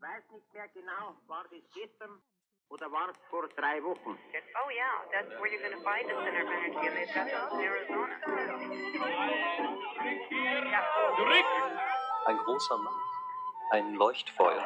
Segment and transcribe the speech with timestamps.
[0.00, 2.22] weiß nicht mehr genau, war das gestern
[2.68, 4.16] oder war es vor drei Wochen?
[4.64, 7.28] Oh yeah, that's where you're going to find the center of energy, and they've got
[7.30, 8.16] those in Arizona.
[12.26, 12.94] Ein großer Mann.
[13.72, 14.62] Ein Leuchtfeuer.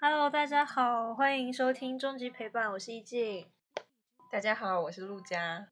[0.00, 3.50] Hello，大家好，欢迎收听终极陪伴，我是易静。
[4.30, 5.68] 大家好，我是陆佳。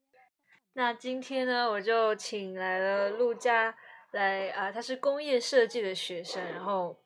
[0.74, 3.74] 那今天呢，我就请来了陆佳
[4.12, 6.98] 来啊，他是工业设计的学生，然后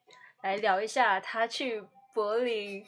[0.43, 1.83] 来聊一下他去
[2.15, 2.85] 柏林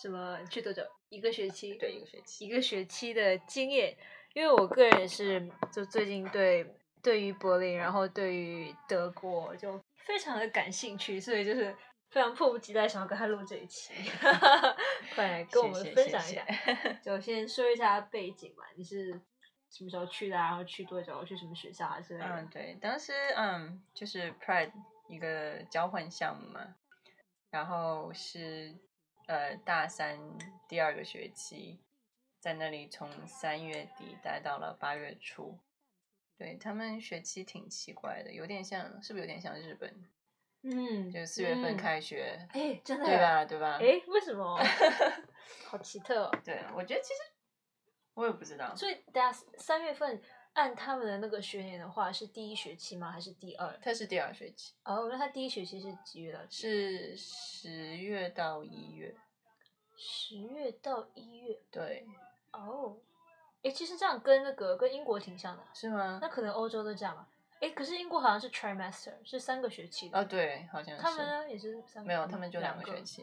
[0.00, 0.82] 什么去多久？
[1.10, 1.74] 一个学期？
[1.74, 2.46] 对，一个学期。
[2.46, 3.96] 一个学期的经验。
[4.32, 6.64] 因为我个人也是，就最近对
[7.02, 11.74] 对于柏林，然后对于德国就非常的感兴趣，所以就是
[12.10, 13.92] 非常迫不及待想要跟他录这一期，
[15.16, 16.46] 快来跟我们分享一下。
[17.02, 19.20] 就先说一下背景吧，你是
[19.70, 20.48] 什么时候去的啊？
[20.48, 21.24] 然后去多久？
[21.24, 22.26] 去什么学校啊之类的？
[22.26, 24.72] 嗯，对，当时嗯就是 Pride
[25.08, 26.74] 一个交换项目嘛，
[27.50, 28.76] 然后是
[29.26, 30.18] 呃大三
[30.68, 31.80] 第二个学期。
[32.40, 35.58] 在那里从三月底待到了八月初，
[36.38, 39.94] 对他们学期挺奇怪的，有点像，是不是有点像日本？
[40.62, 43.44] 嗯，就四月份开学，哎，真的，对吧？
[43.44, 43.76] 对吧？
[43.78, 44.58] 哎，为什么？
[45.68, 46.24] 好奇特。
[46.24, 46.38] 哦。
[46.42, 47.20] 对，我觉得其实
[48.20, 48.74] 我也不知道。
[48.76, 50.20] 所以大家三月份
[50.52, 53.10] 按他们的那个学年的话，是第一学期吗？
[53.10, 53.78] 还是第二？
[53.82, 54.74] 他是第二学期。
[54.84, 56.40] 哦，那他第一学期是几月到？
[56.50, 59.16] 是十月到一月。
[59.96, 61.58] 十月到一月。
[61.70, 62.06] 对。
[62.52, 62.98] 哦，
[63.62, 66.18] 哎，其实这样跟那个跟英国挺像的，是吗？
[66.20, 67.26] 那可能欧洲都这样吧。
[67.60, 70.18] 哎，可是英国好像是 trimester，是三个学期的。
[70.18, 71.02] 哦，对，好像是。
[71.02, 72.08] 他们呢也是三个。
[72.08, 73.22] 没有，他们就两个学期。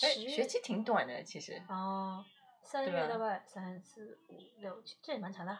[0.00, 1.60] 哎，学期挺短的，其实。
[1.68, 2.24] 哦，
[2.62, 5.58] 三月大概三四五六七，这也蛮长的。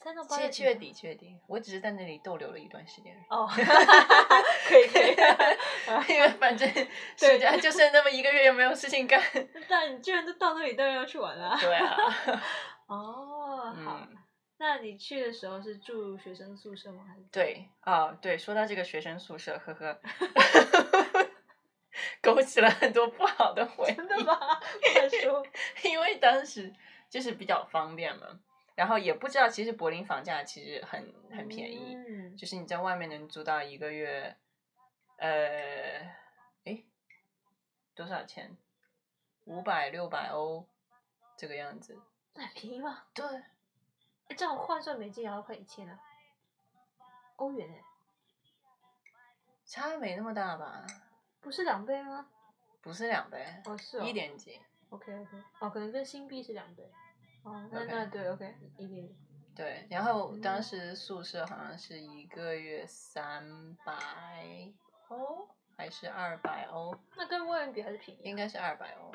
[0.00, 0.48] 三到八月。
[0.48, 3.16] 七月底，七月底，我只是在那里逗留了一段时间。
[3.30, 5.16] 哦， 可以可以，
[6.14, 6.68] 因为反正
[7.18, 9.20] 暑假就剩那么一个月，又没有事情干。
[9.68, 11.56] 但你居然都到那里，当然要去玩了。
[11.60, 11.96] 对啊。
[12.86, 14.06] 哦，好。
[14.60, 17.04] 那你去的时候是住学生宿舍吗？
[17.08, 17.22] 还是？
[17.30, 20.00] 对，啊，对，说到这个学生宿舍，呵呵，
[22.22, 23.94] 勾起了很多不好的回忆。
[23.94, 24.36] 真的吗？
[24.94, 25.44] 快说。
[25.84, 26.74] 因为当时
[27.08, 28.40] 就是比较方便嘛。
[28.74, 31.96] 然后也不知道，其实柏林房价其实很很便宜，
[32.36, 34.36] 就是你在外面能租到一个月，
[35.16, 35.98] 呃，
[36.64, 36.84] 哎，
[37.94, 38.56] 多少钱？
[39.46, 40.64] 五百六百欧
[41.36, 41.98] 这个样子。
[42.34, 43.04] 那便宜吗？
[43.14, 43.24] 对。
[44.36, 45.98] 这样换算美金也要快一千啊。
[47.36, 47.82] 欧元哎。
[49.64, 50.86] 差没那么大吧？
[51.48, 52.26] 不是两倍吗？
[52.82, 53.42] 不是两倍。
[53.64, 54.04] 哦，是哦。
[54.04, 54.60] 一点几。
[54.90, 56.92] OK OK，哦，可能跟新币是两倍。
[57.42, 59.08] 哦，那那对，OK，一点。
[59.56, 64.70] 对，然后当时宿舍好像是一个月三百
[65.08, 66.94] 欧，还是二百欧？
[67.16, 68.20] 那跟外面比还是便宜？
[68.24, 69.10] 应该是二百欧。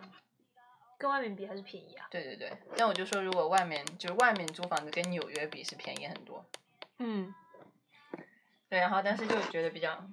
[0.97, 2.07] 跟外面比还是便宜啊？
[2.09, 6.43] 对对对，那我就说，如果外面就是外面租房子跟纽约比是便宜很多。
[6.97, 7.31] 嗯。
[8.69, 10.03] 对，然后但是就觉得比较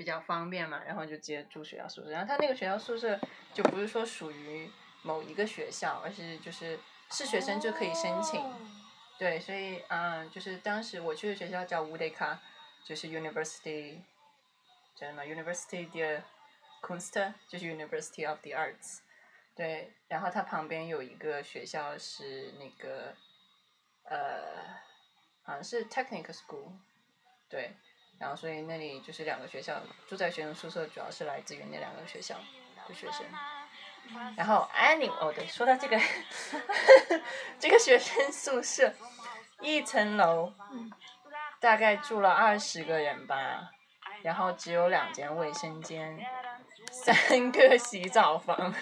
[0.00, 2.10] 比较方便嘛，然后就直接住学校宿舍。
[2.10, 3.20] 然后他那个学校宿舍
[3.52, 4.70] 就不是说属于
[5.02, 6.78] 某一个学校，而是就是。
[7.12, 8.40] 是学生就可以申请，
[9.18, 12.40] 对，所以嗯，就是当时我去的学校叫乌德卡，
[12.84, 13.98] 就是 University，
[14.94, 16.22] 叫什么 University de
[16.80, 19.00] Kunst，就是 University of the Arts，
[19.56, 23.16] 对，然后它旁边有一个学校是那个，
[24.04, 24.78] 呃，
[25.42, 26.74] 好像是 Technical School，
[27.48, 27.72] 对，
[28.20, 32.36] 然后所以那里就是两个学校住在学生宿舍，主要是来自于那两个学校
[32.86, 33.24] 的学生。
[34.36, 35.98] 然后 any 哦，对，说到这个，
[37.58, 38.92] 这个学生宿舍，
[39.60, 40.52] 一层楼，
[41.60, 43.70] 大概住了二十个人吧，
[44.22, 46.18] 然后只有两间卫生间，
[46.90, 48.74] 三个洗澡房，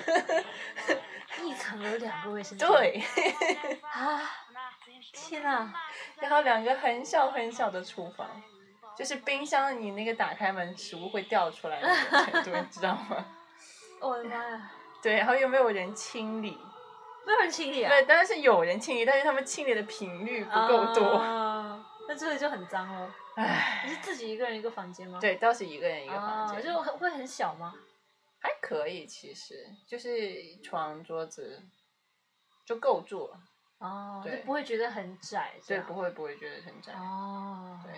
[1.44, 3.02] 一层楼两个卫生间，对，
[3.82, 4.20] 啊，
[5.12, 5.72] 天呐，
[6.20, 8.42] 然后两个很小很小的厨房，
[8.98, 13.24] 就是冰箱你那个打开门，食物会掉出来那种程度，你知道吗？
[14.02, 14.70] 我的妈呀！
[15.00, 16.58] 对，然后又没有人清理，
[17.24, 17.88] 没有人清理啊？
[17.88, 21.18] 对，当然是有人清理，但是他们清理的频率不够多，
[22.08, 23.08] 那这里就很脏哦。
[23.36, 25.20] 唉，你是自己一个人一个房间吗？
[25.20, 27.72] 对，倒是一个人一个房间，就很会很小吗？
[28.40, 29.54] 还可以，其实
[29.86, 31.62] 就是床桌子
[32.66, 33.40] 就够住了。
[33.78, 35.52] 哦，就不会觉得很窄。
[35.64, 36.92] 对，不会不会觉得很窄。
[36.94, 37.92] 哦，对。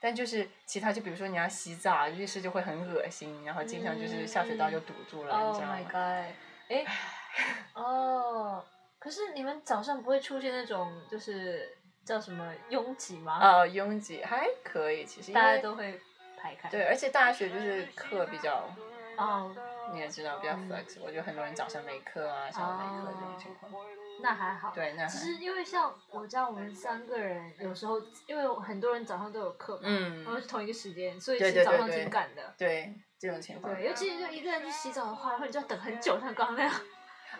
[0.00, 6.34] 但就是其他，就比如说你要洗澡，浴室就会很恶心，然后经常就是下水道就堵住了，你知道吗？Oh my god！
[6.68, 6.84] 哎，
[7.74, 8.64] 哦，
[8.98, 13.38] 可是你们早上不会出现那种就是叫什么拥挤吗？
[13.42, 16.00] 哦，拥挤还可以，其实大家都会
[16.40, 16.68] 排开。
[16.68, 18.68] 对，而且大学就是课比较，
[19.16, 19.50] 哦，
[19.92, 23.72] 你也知道比较嗯 flexible，就很多人早上没课啊，下午没课这种情况。
[24.20, 24.72] 那还好。
[24.74, 32.54] 对，那还其实因为像我家我们三个人，有时候因为很多人早上都有课嘛，嗯然后是同一个时间，所以对其实早上挺赶的。
[32.58, 33.74] 对这种情况。
[33.74, 36.74] 对，尤其是就一个人去洗澡的话，然后你就要等很久，像刚刚那样。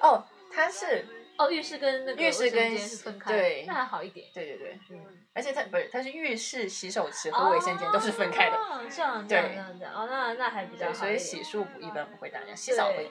[0.01, 1.05] 哦，他是，
[1.39, 4.29] 哦，浴室跟那个浴室跟卫生间是分开的，对那还好一点。
[4.35, 8.57] 对对对，嗯，而且它不是，它是浴室、洗手池和卫生间都是分开的。
[8.57, 13.11] 哦，这样这样对这样这样，哦，那那还比较好，所以洗漱不一般不会打架，洗澡会。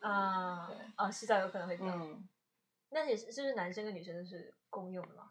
[0.00, 1.84] 啊对，哦，洗澡有可能会打。
[1.86, 2.26] 嗯，
[2.90, 5.28] 那也是是不是男生跟女生都是共用的吗？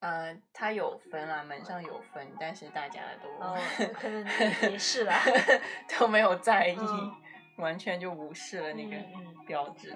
[0.00, 3.58] 呃，它有分啊，门上有分，但是大家都、哦，
[3.94, 4.24] 可能
[4.70, 5.22] 也是啦。
[5.98, 7.14] 都没有在意，嗯
[7.56, 8.96] 完全就无视了那个
[9.46, 9.94] 标志。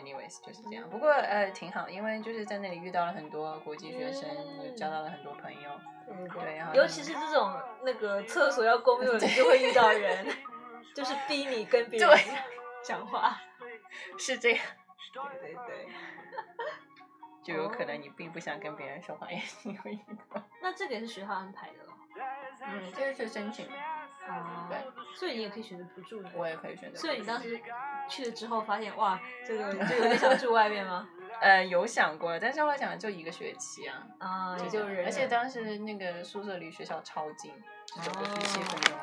[0.00, 0.88] Anyways，就是这样。
[0.88, 5.70] 不过呃挺好，因为就是在那里遇到了很多国际学生，嗯就交到了很多朋友。
[6.06, 7.54] 对对然后尤其是这种
[7.84, 10.26] 那个 厕所要公用就会遇到人，
[10.94, 12.18] 就是逼你跟别人
[12.82, 13.38] 讲话。
[14.18, 14.64] 是这样，
[15.38, 15.88] 对对对。
[17.42, 20.00] 就有可哦能你并不想跟别人说话，也是会遇
[20.32, 20.42] 到。
[20.62, 21.94] 那这个也是学校安排的咯。
[22.62, 23.66] 嗯，这个是申请，
[24.30, 24.78] 啊对，
[25.14, 26.30] 所以你也可以选择不住的。
[26.34, 26.98] 我也可以选择。
[26.98, 27.60] 所以你当时
[28.08, 31.08] 去了之后发现，哇，这个就有点想住外面吗？
[31.40, 37.50] 呃有想过，但是后来想就一个学期啊，啊，也就忍忍而且当时那个宿舍离学校超近，
[37.86, 38.94] 就走过去七分钟。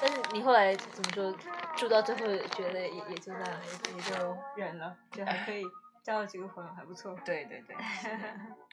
[0.00, 1.34] 但是你后来怎么说，
[1.76, 3.50] 住到最后觉得也也就那样，
[3.90, 5.62] 也也就 忍了，就还可以
[6.02, 7.14] 交了几个朋友，还不错。
[7.24, 7.76] 对对对，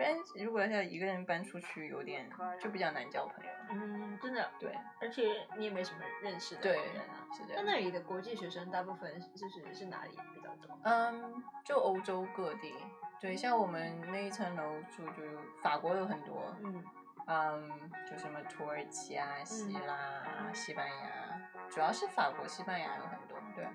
[0.00, 2.26] 不然如果要一个人搬出去，有点
[2.58, 3.50] 就比较难交朋友。
[3.68, 7.52] 嗯，真的，对而且你也没什么认识的人啊。，是的。
[7.54, 10.74] 那那里的国际学生大部分就是是哪里比较多？
[10.84, 12.72] 嗯，就欧洲各地，
[13.20, 15.22] 对，像我们那一层楼住就
[15.62, 16.82] 法国有很多，嗯，
[17.26, 17.70] 嗯，
[18.10, 23.66] 就什么土耳其啊、希腊啊、西班牙，主要是法国、西班牙有很多，对。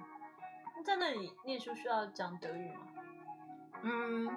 [0.76, 2.88] 那在那里念书需要讲德语吗？
[3.84, 4.36] 嗯，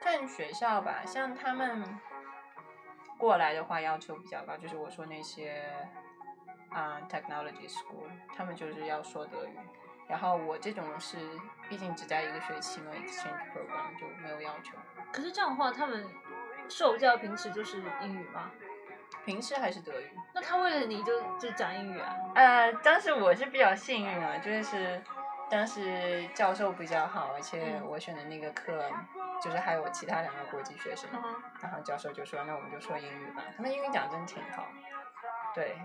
[0.00, 1.84] 看学校吧，像他们
[3.18, 5.64] 过来的话要求比较高，就是我说那些
[6.70, 9.58] 啊、technology school，他们就是要说德语。
[10.08, 11.16] 然后我这种是，
[11.68, 14.76] 毕竟只在一个学期嘛，exchange program 就没有要求。
[15.12, 16.06] 可是这样的话，他们
[16.68, 18.50] 受教平时就是英语吗？
[19.24, 20.10] 平时还是德语。
[20.32, 22.14] 那他为了你就就讲英语啊？
[22.36, 25.02] 呃，当时我是比较幸运啊，就是
[25.50, 28.88] 当时教授比较好，而且嗯我选的那个课
[29.42, 31.08] 就是还有其他两个国际学生，
[31.60, 34.66] 然后教授就说那我们就说英语吧，他们英语讲真挺好，
[35.54, 35.76] 对，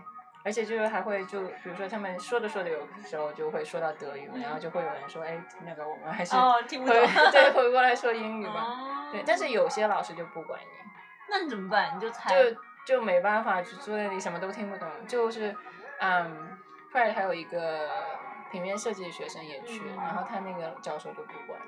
[0.43, 7.31] 而且就是还会就比如说他们说着说着有时候就会说到德语嘛，然后就会有人说哎那个我们还是哦，听不懂回。
[7.31, 10.65] 对 回过来说英语吧，哦对，但是有些老师就不管你。
[11.29, 11.95] 那你怎么办？
[11.95, 12.29] 你就猜。
[12.35, 14.89] 就就没办法，就坐在那里什么都听不懂。
[15.07, 15.55] 就是，
[15.99, 16.57] 嗯，
[16.91, 17.87] 后来还有一个
[18.51, 21.59] 平面设计的学生也去，嗯然后他那个教授就不管，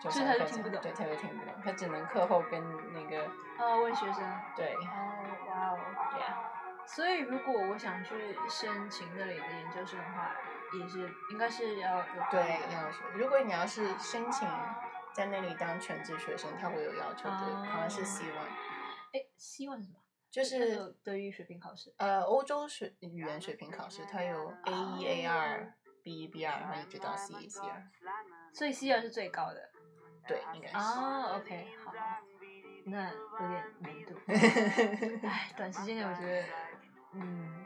[0.00, 2.62] 就所以上课他就听不懂对，他就听不懂，他只能课后跟
[2.92, 4.22] 那个呃，问学生。
[4.54, 5.78] 对哦，哇哦。
[6.20, 6.50] 呀，
[6.86, 10.34] 所以如果我想去申请那里的研究生的话，
[10.78, 12.40] 也是应该是要有对
[12.72, 13.04] 要求。
[13.14, 14.48] 如果你要是申请
[15.12, 20.00] 在那里当全职学生，他会有要求的，好像是 C one，哎，C one 是什么？
[20.30, 21.94] 就是德语水平考试。
[21.96, 27.82] 呃欧洲水语言水平考试，它有 A 一 A 二 B 一 B 二，然后一直到 C 一 C 二，
[28.52, 29.70] 所以 C 二是最高的。
[30.26, 30.76] 对，应该是。
[30.76, 31.92] 哦，OK，好，
[32.84, 34.14] 那有点难度。
[35.26, 36.44] 哎，短时间内我觉得，
[37.12, 37.64] 嗯，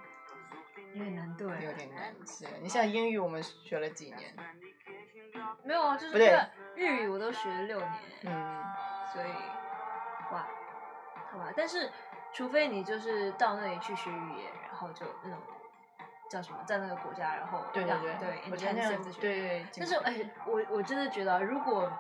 [0.95, 1.61] 有点难度哎。
[1.63, 2.47] 有点难是。
[2.63, 4.35] 你像英语，我们学了几年？
[5.65, 6.39] 没有啊，就是不对
[6.75, 7.93] 日语我都学了六年，
[8.25, 8.65] 嗯，
[9.13, 9.29] 所以
[10.33, 10.47] 哇，
[11.31, 11.53] 好吧。
[11.57, 11.91] 但是
[12.33, 15.39] 除非你就是到那里去学语言，然后就那种
[16.29, 19.21] 叫什么，在那个国家，然后让对对对我觉得那样学。
[19.21, 19.67] 对对。
[19.79, 21.91] 但是哎，我我真的觉得啊，如果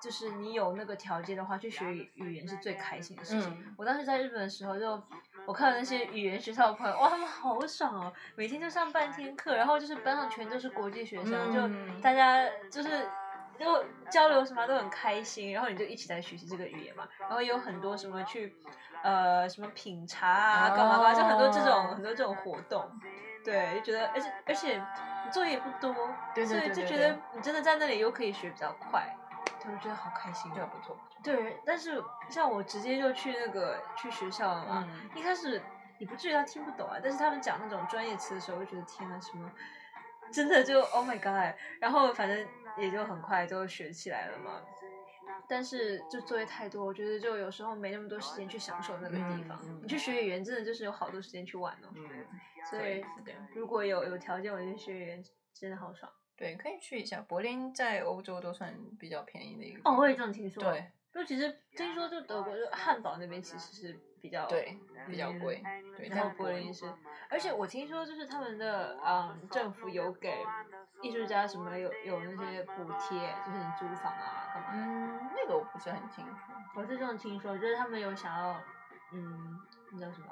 [0.00, 3.50] 就是你有那个条件的话，去学语语言是最开心的事情。
[3.50, 5.02] 嗯我当时在日本的时候就，
[5.46, 11.52] 我看到那些语言学校的朋友，哇，他们好爽哦，每天就上半天课，然后就是班上全都是国际学生，嗯
[11.94, 13.08] 就大家就是。
[13.58, 18.56] 就交流什么都很开心，然后你就一起在学习这个语言嘛，然后也有很多什么去，
[19.02, 22.90] 呃，什么品茶啊，干嘛干嘛，就很多这种哦很多这种活动，
[23.44, 25.94] 对，就觉得，而且而且你作业也不多，
[26.34, 29.14] 对对所以就觉得你真的在那里又可以学比较快，
[29.68, 30.50] 就觉得好开心。
[31.22, 35.60] 对，但是像我直接就去那个去学校了嘛，嗯一开始
[35.98, 39.50] 你不至于他听不懂啊，但是他们讲那种专业词的时候，我就觉得天呐，什么
[40.32, 42.46] 真的就 Oh my God，然后反正
[42.78, 44.60] 也就很快就学起来了嘛。
[45.48, 49.60] 但是就作业太多，我觉得就有时候没那么多时间去享受那个地方。
[49.82, 51.88] 你去学语言真的就是有好多时间去玩哦。
[51.96, 52.08] 嗯，
[52.70, 53.34] 所以对。
[53.52, 56.10] 如果有有条件，我觉得学语言真的好爽。
[56.40, 57.22] 对，可以去一下。
[57.28, 59.80] 柏林在欧洲都算比较便宜的一个。
[59.84, 60.62] 哦，我也这样听说。
[60.62, 65.62] 对，就其实听说，就德国就汉堡那边其实是比较对比较贵。
[65.98, 66.90] 对，然后柏林是，
[67.28, 70.32] 而且我听说就是他们的嗯政府有给
[71.02, 74.70] 艺术家什么有有那些补贴，就是你租房啊干嘛。
[74.72, 76.52] 嗯，那个我不是很清楚。
[76.74, 78.58] 我是这种听说，就是他们有想要
[79.12, 79.60] 嗯，
[79.92, 80.28] 那叫什么？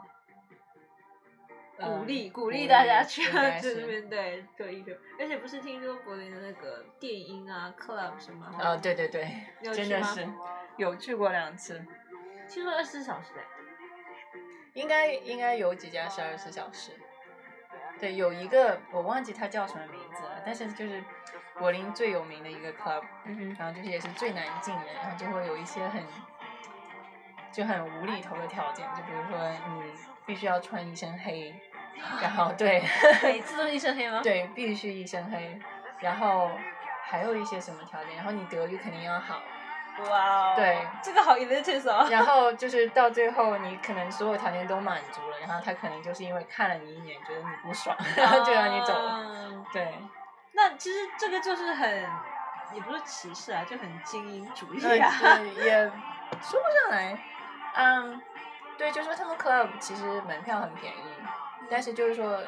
[1.81, 9.31] 鼓励、嗯鼓励大家鼓去励应 该在是那边对做艺术，而且不是听说柏林的那个电音啊 club 什么啊，对对对
[9.73, 10.29] 真的是
[10.77, 11.85] 有去过两次。
[12.49, 13.41] 听说二十四小时的，
[14.75, 16.93] 应该应该有几家是二十四小时。
[18.01, 21.03] 对，有一个我忘记它叫什么名字了，但是就是
[21.59, 26.03] 柏林最有名的一个 club，嗯，然后就是也是最难进的，然后就会有一些很
[27.53, 29.93] 就很无厘头的条件，就比如说你
[30.25, 31.53] 必须要穿一身黑，
[32.23, 32.83] 然后对
[33.23, 34.21] 每次都是一身黑吗？
[34.23, 35.59] 对必须一身黑，
[36.01, 36.51] 然后
[37.03, 39.41] 还有一些什么条件，然后你德语肯定要好，
[40.09, 42.07] 哇哦，对这个好 elitist 哦。
[42.11, 49.11] 然后 就是到最后，你可能所有条件都满足了，然后他可能就是因为看了你一眼，觉得你不爽，然后就让你走了。
[49.11, 49.27] 啊
[49.73, 49.95] 对，
[50.53, 51.91] 那其实这个就是很，
[52.73, 55.11] 也不是歧视啊，就很精英主义啊。
[55.21, 55.91] 对 也
[56.43, 57.19] 说不上来。
[57.75, 58.21] 嗯，
[58.77, 61.01] 对，就说他们 club 其实门票很便宜，
[61.71, 62.41] 但是就是说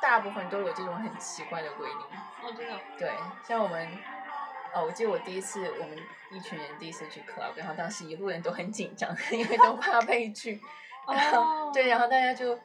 [0.00, 1.98] 大部分都有这种很奇怪的规定。
[2.42, 2.78] 哦，真的。
[2.98, 3.12] 对，
[3.46, 3.88] 像我们，
[4.74, 5.98] 哦，我记得我第一次我们
[6.30, 10.60] 一群人第一次去 club，然后当时一路人都很紧张， 因为都怕被拒。
[11.06, 12.58] 然后、哦对，然后大家就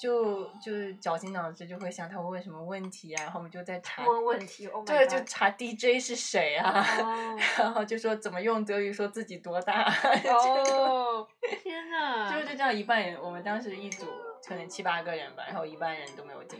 [0.00, 9.92] 就就是绞尽脑汁，就会想他会问什么问题啊，然后我们就在查，问问题，Oh 对就查 DJ 是谁啊，哦 然后就说怎么用德语说自己多大，
[10.32, 11.28] 哦，
[11.62, 12.32] 天哪！
[12.32, 14.06] 就就这样一半人，我们当时一组
[14.48, 16.58] 可能七八个人吧，然后一半人都没有进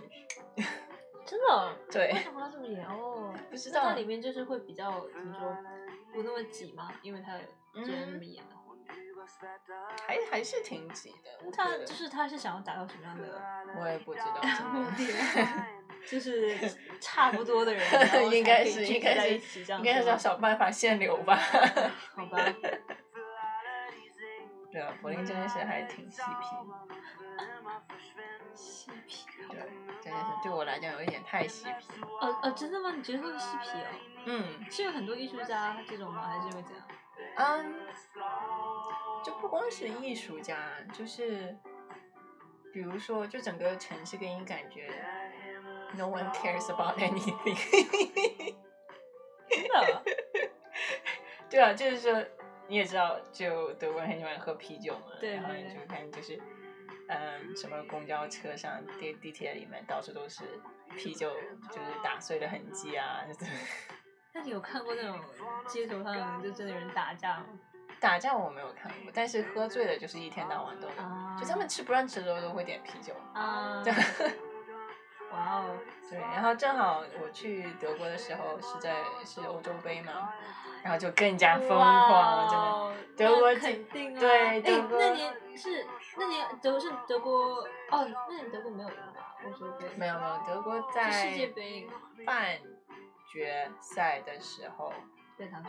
[0.57, 0.63] 去，
[1.25, 1.77] 真的？
[1.91, 2.85] 对为什么要这么严？
[2.87, 5.57] 哦，不知道那它里面就是会比较怎么说，
[6.13, 6.93] 不那么挤吗？
[7.03, 7.39] 因为它
[7.83, 8.60] 既然那么严的话，
[10.07, 13.43] 还还是挺挤的，他就是他是想要达到什么样的
[13.81, 14.41] 我也不知道，
[14.73, 15.13] 目真的。
[15.15, 15.65] 的？
[16.07, 16.57] 就是
[17.01, 17.85] 差不多的人，
[18.33, 21.37] 应该是应该是应该是要想办法限流吧。
[22.17, 22.39] 好吧？
[24.73, 26.47] 对啊，柏林真的是还挺嬉皮，
[28.55, 29.59] 嬉皮对，
[30.01, 32.01] 真的是对我来讲有一点太嬉皮。
[32.21, 32.93] 哦哦，真的吗？
[32.97, 33.87] 你觉得会嬉皮哦？
[34.27, 36.23] 嗯是有很多艺术家这种吗？
[36.29, 36.87] 还是因为怎样？
[37.37, 37.75] 嗯，
[39.23, 40.57] 就不光是艺术家，
[40.93, 41.57] 就是
[42.73, 44.89] 比如说，就整个城市给你感觉
[45.97, 48.55] ，no one cares about anything。
[49.51, 50.03] 真的？
[51.51, 52.25] 对啊，就是说
[52.69, 56.41] 你也知道，就德国人很喜欢喝啤酒嘛，对然后你就看就是，
[57.09, 60.45] 嗯，什么公交车上、地地铁里面到处都是
[60.97, 61.35] 啤酒，
[61.69, 63.53] 就是打碎的痕迹啊，就是
[64.33, 65.19] 那你有看过那种
[65.67, 67.47] 街头上就真的有人打架吗？
[68.01, 73.13] 打架我没有看过，但是喝醉了就是一天到晚都有，啊就他们吃不让吃的时候都会点啤酒。
[73.35, 73.93] 啊对，
[75.31, 75.77] 哇哦，
[76.09, 80.33] 对，然后正好我去德国的时候是在是欧洲杯嘛，
[80.83, 83.01] 然后就更加疯狂，真的。
[83.17, 87.57] 德国那肯定啊，对哎德国那年是那年德国是德国
[87.91, 89.37] 哦，那年德国没有赢吧？
[89.45, 91.89] 欧洲杯没有没有，德国是在世界杯
[92.25, 92.59] 半
[93.31, 94.93] 决赛的时候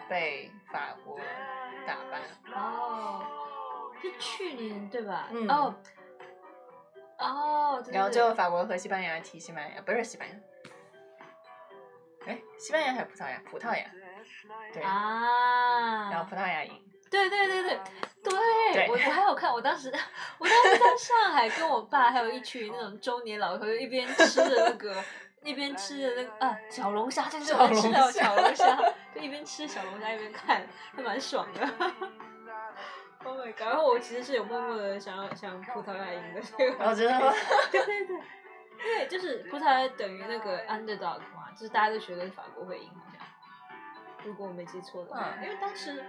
[0.09, 1.17] 被法国
[1.85, 2.21] 打败。
[2.55, 3.23] 哦，
[4.01, 5.27] 是去年对吧？
[5.31, 5.75] 嗯哦
[7.19, 10.35] 哦，对然后对最后法国和西班牙踢西班牙，不是西班牙，
[12.25, 13.39] 哎，西班牙还是葡萄牙？
[13.45, 13.85] 葡萄牙，
[14.73, 16.83] 对，啊，然后葡萄牙赢。
[17.11, 17.79] 对对对对
[18.23, 19.91] 对，对我我还有看，我当时
[20.37, 24.95] 我当时在上海跟我爸还有一群那种中年老头，就一边吃着那个
[25.43, 28.75] 一边吃的那个啊小龙虾，就是我吃到小小龙龙虾，
[29.13, 31.61] 就一边吃小龙虾一边看，还蛮爽的。
[33.23, 33.61] Oh my god！
[33.61, 37.31] 然后我其实是有默默的想要想葡萄牙赢的这个，哦真的吗
[37.71, 43.21] 对对对，因为就是葡萄牙等于那个 underdog 嘛，就是大家都觉得法国会赢，好像。
[44.23, 46.03] 如果我没记错的话，嗯因为当时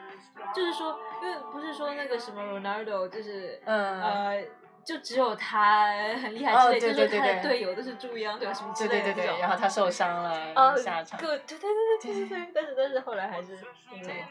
[0.54, 4.44] 就是说，因为不是说那个什么 Ronaldo 就是、嗯，呃，
[4.84, 5.86] 就只有他
[6.22, 8.52] 很厉害哦之类，对就是他的对对对队友都是猪一样对吧？
[8.54, 9.22] 什么之对类的这种。
[9.22, 11.18] 对对对，然后他受伤了，哦，下场。
[11.20, 11.68] 个对对
[12.00, 13.54] 对对对对对， 但是但是后来还是
[13.92, 14.24] 赢了对。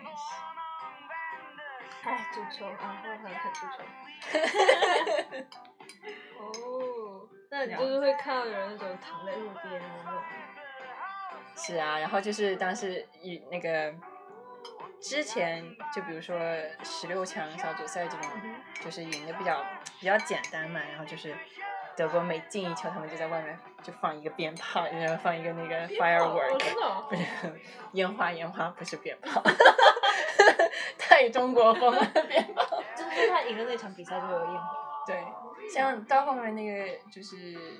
[2.03, 3.83] 哎，足球啊，后来还看足球。
[6.39, 10.21] 哦，那你就是会看到有人那种躺在路边的那种。
[11.55, 13.93] 是啊，然后就是当时一那个
[15.01, 16.37] 之前就比如说
[16.83, 18.29] 十六强小组赛这种，
[18.83, 19.63] 就是赢的比较
[19.99, 21.35] 比较简单嘛，然后就是
[21.97, 26.59] 德国每进一球，他们就在外面就放一个鞭炮，然后放一个那个 firework，
[27.09, 27.23] 不是
[27.93, 29.41] 烟花，烟花不是鞭炮
[30.97, 32.83] 太中国风了鞭炮。
[32.95, 34.69] 就是他赢了那场比赛就有烟花。
[35.07, 35.23] 对，
[35.67, 37.79] 像到后面那个就是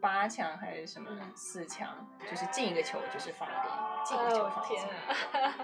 [0.00, 1.88] 八强还是什么嗯四强，
[2.28, 3.58] 就是进一个球就是放鞭，
[4.04, 4.84] 进一个球放天
[5.32, 5.54] 鞭，啊！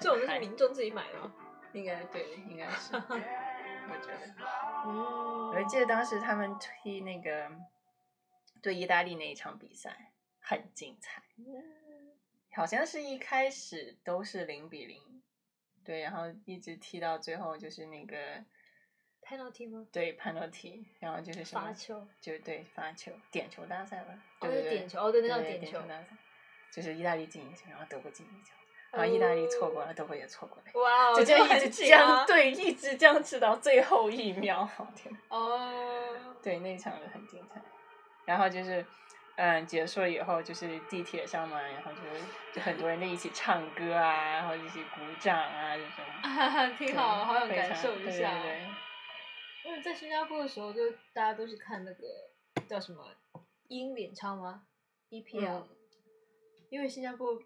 [0.00, 1.34] 这种都是民众自己买的吗？
[1.72, 4.34] 应该对，应该是， 我觉得。
[4.86, 7.50] 嗯我记得当时他们踢那个
[8.60, 11.22] 对意大利那一场比赛很精彩，
[12.54, 15.22] 好像是一开始都是零比零，
[15.84, 18.44] 对，然后一直踢到最后就是那个
[19.22, 19.86] penalty 吗？
[19.92, 26.08] 对 penalty，然后就是什么罚球，就对罚球点球大赛吧，哦对对对，是点球哦对那叫对点球大赛，
[26.72, 28.54] 就是意大利进一球，然后德国进一球，
[28.96, 30.80] 然后意大利错过了，德国也错过了。
[30.80, 35.36] 哇哦，就这样一直很紧这样，啊对，一直僵持到最后一秒，我天哪！
[35.36, 37.60] 哦，对，那一场就很精彩。
[38.24, 38.84] 然后就是，
[39.36, 42.24] 嗯，结束了以后，就是地铁上嘛，然后就是
[42.54, 46.76] 就很多人在一起唱歌啊，然后一起鼓掌啊，这种。
[46.78, 48.32] 挺好，好想感受一下。
[48.42, 48.66] 对对
[49.64, 52.04] 因为在新加坡的时候，就大家都是看那个
[52.68, 53.04] 叫什么
[53.68, 54.62] 英联唱吗
[55.10, 55.68] ？EPL，、嗯
[56.70, 57.38] 因为新加坡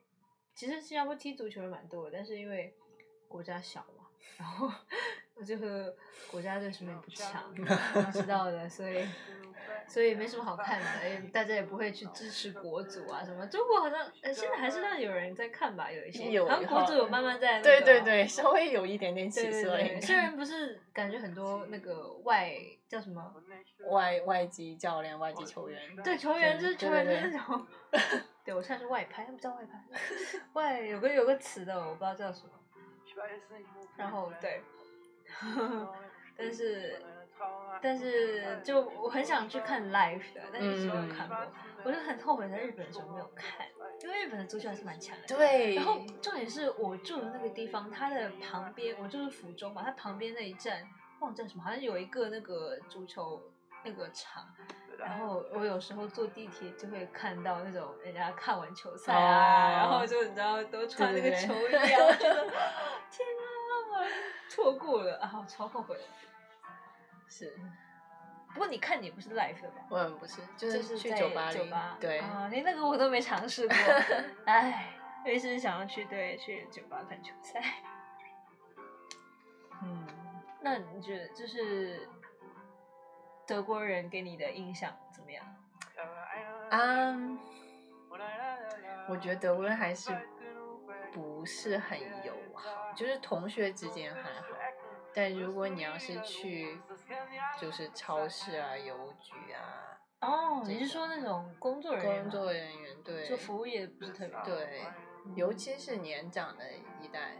[0.58, 2.74] 其实新加坡踢足球的蛮多的，但是因为
[3.28, 4.68] 国家小嘛，然后
[5.36, 5.94] 我就和
[6.32, 7.64] 国家队什么也不强，你
[8.10, 9.06] 知道的，所以
[9.86, 13.46] 所以没什么好看的，也大家也不会去支持国足啊什么。
[13.46, 23.32] 中国好像呃现在还是让有人在看吧，有一些，有好像国足有慢慢在、那个对对对，稍微有一点点起对对色，虽然不是感觉很多那个外叫什么，
[23.90, 27.66] 外外籍教练、外籍球员，对球员就是球员对对就是那种，
[28.48, 29.84] 对我现在是外拍，不叫外拍，
[30.54, 32.52] 外有个有个词的我不知道叫什么，
[33.94, 34.62] 然后对，
[36.34, 36.98] 但是
[37.82, 41.36] 但是就我很想去看 live 的，但是一直没有看过，
[41.84, 43.66] 我就很后悔在日本的时候没有看，
[44.02, 45.26] 因为日本的足球还是蛮强的。
[45.26, 50.88] 对，然后重点是我住的那个地方，它的旁边，我就是福州嘛，它旁边那一站
[51.20, 53.42] 忘记叫什么，好像有一个那个足球
[53.84, 54.46] 那个场。
[54.98, 62.44] 然后我有时候坐地铁就会看到那种人家看完球赛啊，哦然后就你知道都穿那个球衣啊， 我觉得
[63.10, 64.02] 天啊，
[64.48, 66.02] 错过了啊，我超后悔的。
[67.28, 67.56] 是
[68.52, 69.82] 不过你看你不是 live 的吧？
[69.90, 73.76] 我们不是，就就是去酒吧里，酒吧对，啊，连那个我都没尝试过，
[74.46, 77.62] 唉，我也是想要去对去酒吧看球赛。
[79.84, 80.06] 嗯。
[80.60, 82.08] 那你觉得就是
[83.48, 85.42] 德国人给你的印象怎么样？
[86.70, 87.38] 嗯，
[89.08, 90.14] 我觉得德国人还是
[91.10, 94.48] 不是很友好，就是同学之间还好，
[95.14, 96.78] 但如果你要是去
[97.58, 102.22] 就是超市啊、邮局啊，哦，你是说那种工作人员？
[102.24, 104.82] 工作人员对，就服务业不是特别对，
[105.34, 106.64] 尤其是年长的
[107.00, 107.34] 一代，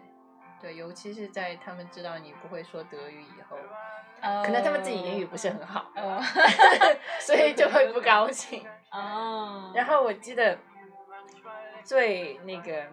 [0.61, 3.57] 对，尤其是在他们知道你不会说德语以后，
[4.23, 6.21] 哦可能他们自己英语不是很好， 哦
[7.21, 8.67] 所以就会不高兴。
[8.91, 10.59] 哦，然后我记得
[11.85, 12.87] 最那个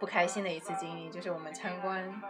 [0.00, 2.22] 不开心的一次经历，就是我们参观，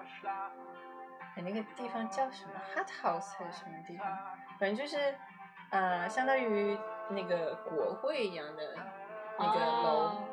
[1.36, 4.06] 哎，那个地方叫什么 Hut House 还是什么地方？
[4.58, 5.14] 反正就是，
[5.70, 6.76] 呃，相当于
[7.08, 8.76] 那个国会一样的
[9.38, 10.24] 那个楼，哦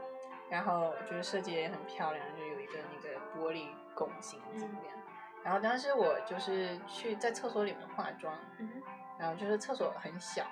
[0.49, 3.20] 然后就是设计也很漂亮，就有一个那个
[4.05, 4.39] 拱形。
[5.43, 8.69] 然后当时我就是去在厕所里面化妆，嗯
[9.19, 10.43] 然后就是厕所很小，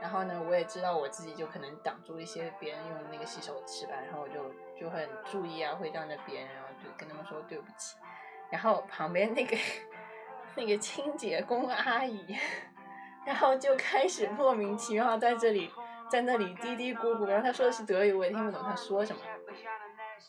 [0.00, 7.96] 然后呢，我也知道我自己就可能挡住一些别人用的那个洗手池吧，然后我就就很注意啊，会让着别人，然后就跟他们说对不起。
[8.50, 9.56] 然后旁边那个
[10.54, 12.36] 那个清洁工阿姨，
[13.24, 15.70] 然后就开始莫名其妙在这里
[16.10, 19.22] 在那里嘀嘀咕咕，然后她说的是德语，我也听不懂她说什么。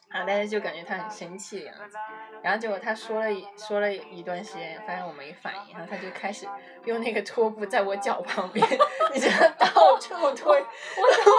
[0.10, 1.98] 啊，但是就感觉他很生气的样子，
[2.44, 6.46] 然后结果他说了一说了一段时间，发现我没反应，然后他就开始
[6.86, 8.66] 用那个拖布在我脚旁边，
[9.14, 11.34] 你知道到处推，我懂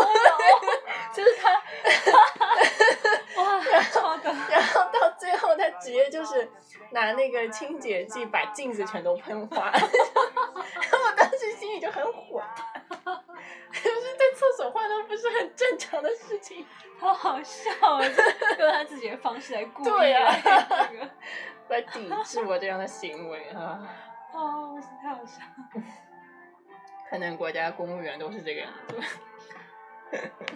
[1.12, 1.50] 就是他，
[3.42, 3.60] 哇，
[3.90, 6.48] 超的，然后到最后他直接就是
[6.92, 12.31] 拿那个清洁剂把镜子全都喷花，然后我当时心里就很火
[13.72, 16.66] 大， 就是在厕所化妆不是很正常的事情，
[16.98, 18.00] 好好笑啊！
[18.56, 21.10] 就用他自己的方式来故意 对啊来那个，
[21.68, 23.88] 来抵制我这样的行为啊。
[24.32, 25.82] 哦，太好笑了。
[27.10, 28.98] 可能国家公务员都是这个样子。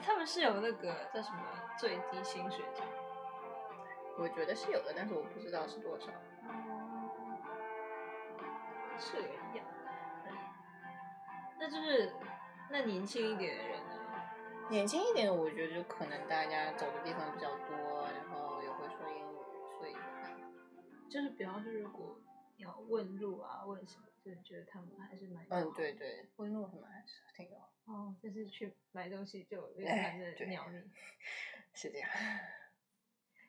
[0.05, 1.38] 他们是有那个叫什么
[1.79, 2.87] 最低薪水奖，
[4.18, 6.07] 我觉得是有的，但是我不知道是多少。
[8.99, 9.64] 这个样，
[11.59, 12.11] 那就是
[12.70, 13.92] 那年轻一点的人呢？
[14.68, 19.38] 年轻一点，我觉得就可能大家走的地方比较多，然后也会说英语，
[19.79, 19.94] 所以
[21.09, 22.20] 就是比方说，如果
[22.57, 30.79] 要问路啊，问什么，就觉得他们还是蛮友嗯，好对对，问路什么还是挺有，哦，但是去买东西就有点哎懒得对鸟你。
[31.72, 32.11] 是这样。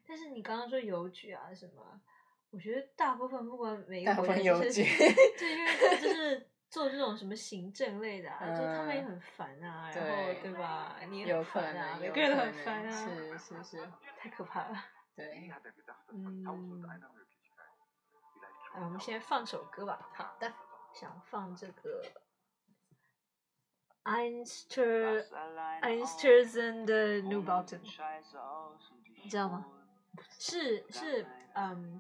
[0.08, 2.01] 但是你刚刚说邮局啊什么，
[2.51, 4.84] 我觉得大部分不管每个大部国家就是分邮局
[5.39, 10.95] 对，因为就是做这种什么行政类的啊，就他们也嗯很烦啊，然后对对吧？
[11.10, 14.75] 你也很烦啊，每个人都很烦啊，是是是，太可怕了。
[15.15, 15.49] 对。
[16.13, 16.84] 嗯，
[18.73, 20.10] 哎，我们先放首歌吧。
[20.13, 20.53] 好的，
[20.93, 22.03] 想放这个
[24.03, 25.25] Einster
[25.82, 27.80] Einstürzen 的 New Bottom，
[29.23, 29.65] 你知道吗？
[30.39, 31.25] 是是
[31.56, 31.99] 嗯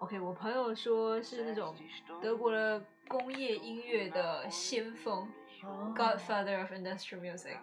[0.00, 1.76] ，OK，我朋友说是那种
[2.20, 5.28] 德国的工业音乐的先锋、
[5.96, 7.56] Godfather of Industrial Music。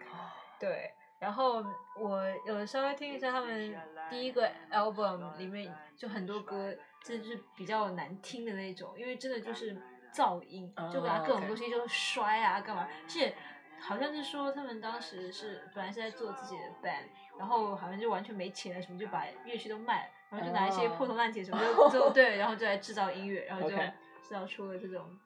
[0.60, 1.63] 对，然后
[1.97, 3.73] 我有稍微听一下他们
[4.10, 9.73] 第一个 album 里面就很多歌，这就是比较难听的那种，因为真的就是
[10.13, 13.33] 噪音，就把哦各种东西就摔啊干嘛，而且
[13.79, 17.05] 好像是说他们当时是本来是在做自己的 band，
[17.39, 20.95] 然后好像就完全没钱了什么，就把乐器都卖了，然后就拿一些哦。
[20.97, 21.57] 破铜烂铁什么
[21.89, 25.17] 就就对，然后就来制造音乐，然后就制造出了这种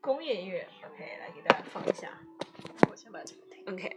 [0.00, 0.66] 工业音乐。
[0.92, 2.10] OK，来给大家放一下。
[2.90, 3.62] 我先把这个听。
[3.72, 3.96] OK，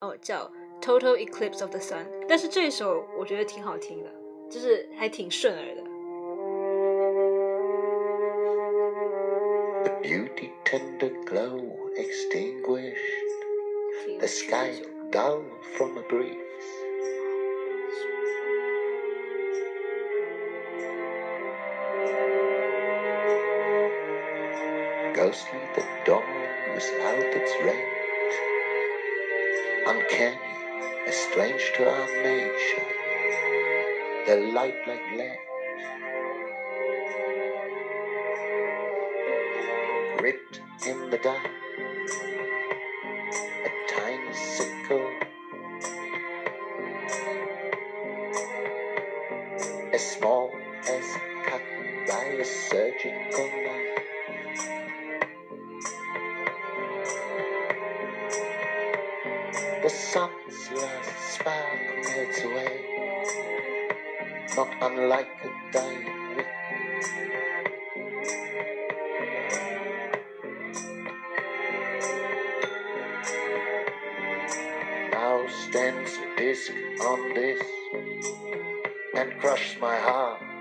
[0.00, 4.10] 哦，叫 Total Eclipse of the Sun，但是这首我觉得挺好听的，
[4.50, 5.82] 就是还挺顺耳的。
[9.82, 11.60] The beauty tender glow
[11.94, 12.96] extinguished,
[14.18, 15.42] the sky 一首歌 dull
[15.76, 16.51] from a breeze.
[25.32, 26.24] Ghostly the dawn
[26.74, 28.34] without its range,
[29.86, 30.36] uncanny,
[31.10, 32.86] strange to our nature,
[34.26, 35.38] the light like lead.
[40.20, 41.50] Ripped in the dark,
[43.64, 45.10] a tiny sickle,
[49.94, 50.52] as small
[50.90, 51.16] as
[51.46, 51.62] cut
[52.06, 53.92] by a surgical knife.
[59.92, 62.74] Sun's last spark melts away,
[64.56, 66.46] not unlike a dying wick.
[75.12, 77.62] Now stands a disc on this
[79.14, 80.51] and crushes my heart.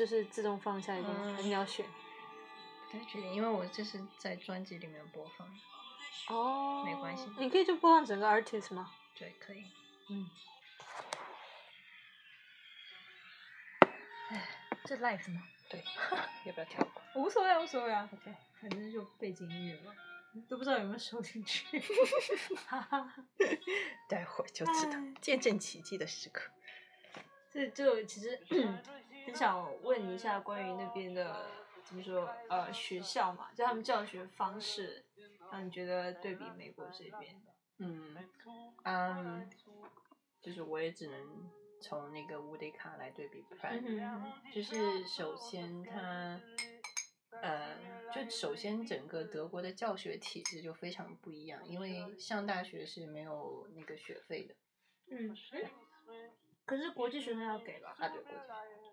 [0.00, 1.84] 就是自动放下一个吗，嗯还是你要选？
[2.90, 5.46] 不太确定，因为我这是在专辑里面播放。
[6.28, 8.90] 哦，没关系你可以就播放整个 artist 吗？
[9.14, 9.62] 对，可以。
[10.08, 10.26] 嗯，
[14.30, 14.48] 哎
[14.86, 15.42] 这 live 吗？
[15.68, 15.84] 对，
[16.48, 17.22] 要不要跳过？
[17.22, 18.08] 无所谓，无所谓啊。
[18.10, 19.94] OK，反正就背景音乐嘛，
[20.48, 21.78] 都不知道有没有收进去。
[22.66, 23.14] 哈哈，
[24.08, 26.50] 待会儿就知道哎，见证奇迹的时刻。
[27.52, 28.40] 这就其实
[29.30, 31.46] 很想问一下关于那边的
[31.84, 35.04] 怎么说呃学校嘛，就他们教学方式，
[35.52, 37.40] 让你觉得对比美国这边。
[37.78, 38.16] 嗯，
[38.82, 39.48] 嗯，
[40.40, 41.48] 就是我也只能
[41.80, 46.40] 从那个乌迪卡来对比 Pratt，、嗯就是首先它，
[47.40, 47.76] 呃，
[48.12, 54.54] 就首先整个德国的教学体制就非常不一样，因为上大学是没有那个学费的
[55.06, 55.36] 嗯，
[56.66, 57.96] 可是国际学生要给吧？
[57.98, 58.36] 啊，对，国际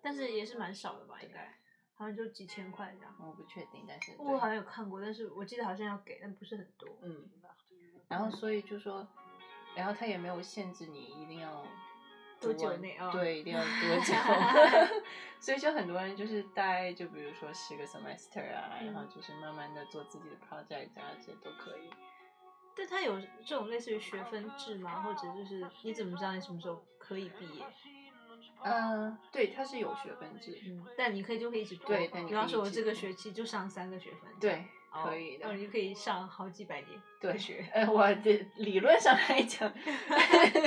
[0.02, 1.54] 但是也是蛮少的吧，应该
[1.94, 3.16] 好像就几千块这样。
[3.20, 6.88] 我不确定，但是我好像有看过，但是我记得好像要给，但不是很多。
[7.02, 7.30] 嗯，
[8.08, 9.08] 然后所以就说，
[9.76, 11.66] 然后他也没有限制你一定要
[12.40, 14.14] 多久内啊对，一定要多久，
[15.42, 21.90] 所以就很多人就是待，就比如说十个 semester 啊，然后嗯就是慢慢的做自己的 project 啊，这些都可以。
[22.76, 25.02] 但他有这种类似于学分制吗？
[25.02, 27.66] 或者就是你怎么知道你什么时候可以毕业？
[28.64, 31.88] 嗯、对，它是有学分制，嗯，但你可以就可以一直读。
[31.88, 34.30] 对但你比方说我这个学期就上三个学分。
[34.40, 35.54] 对，哦，可以的哦，。
[35.54, 37.02] 你就可以上好几百年。
[37.22, 37.66] 对学。
[37.74, 39.72] 呃，我的理论上来讲，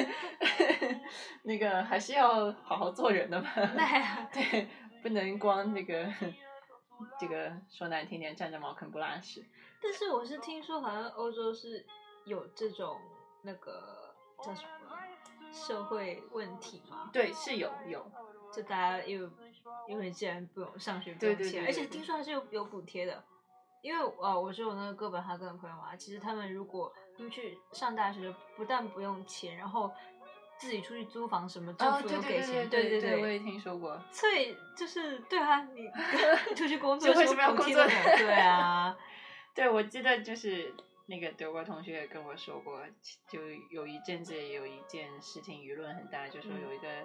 [1.43, 3.49] 那个还是要好好做人的嘛。
[3.77, 4.69] 那还对，
[5.03, 6.09] 不能光那个
[7.19, 9.45] 这个说难听点，站着茅坑不拉屎。
[9.83, 11.85] 但是我是听说，好像欧洲是
[12.25, 12.99] 有这种
[13.43, 14.69] 那个叫什么
[15.53, 18.11] 社会问题嘛，对，是有有，
[18.55, 19.29] 就大家又
[19.89, 23.23] 因为既然不用上学不用钱，而且听说还是有有补贴的。
[23.83, 29.91] 因为呃，我是我那个哥本哈根的朋友嘛，其实他们如果他们去上大学，不但不用钱，然后
[30.59, 33.99] 自己出去租房什么，政哦，府给钱，对对对，我也听说过。
[34.13, 35.91] 所以就是对啊，你
[36.55, 38.95] 出去工作就为什么要补贴工作对啊，
[39.57, 40.75] 对，我记得就是
[41.11, 42.81] 那个德国同学也跟我说过，
[43.29, 47.05] 就有一阵子有一件事情舆论很大，就说嗯有一个、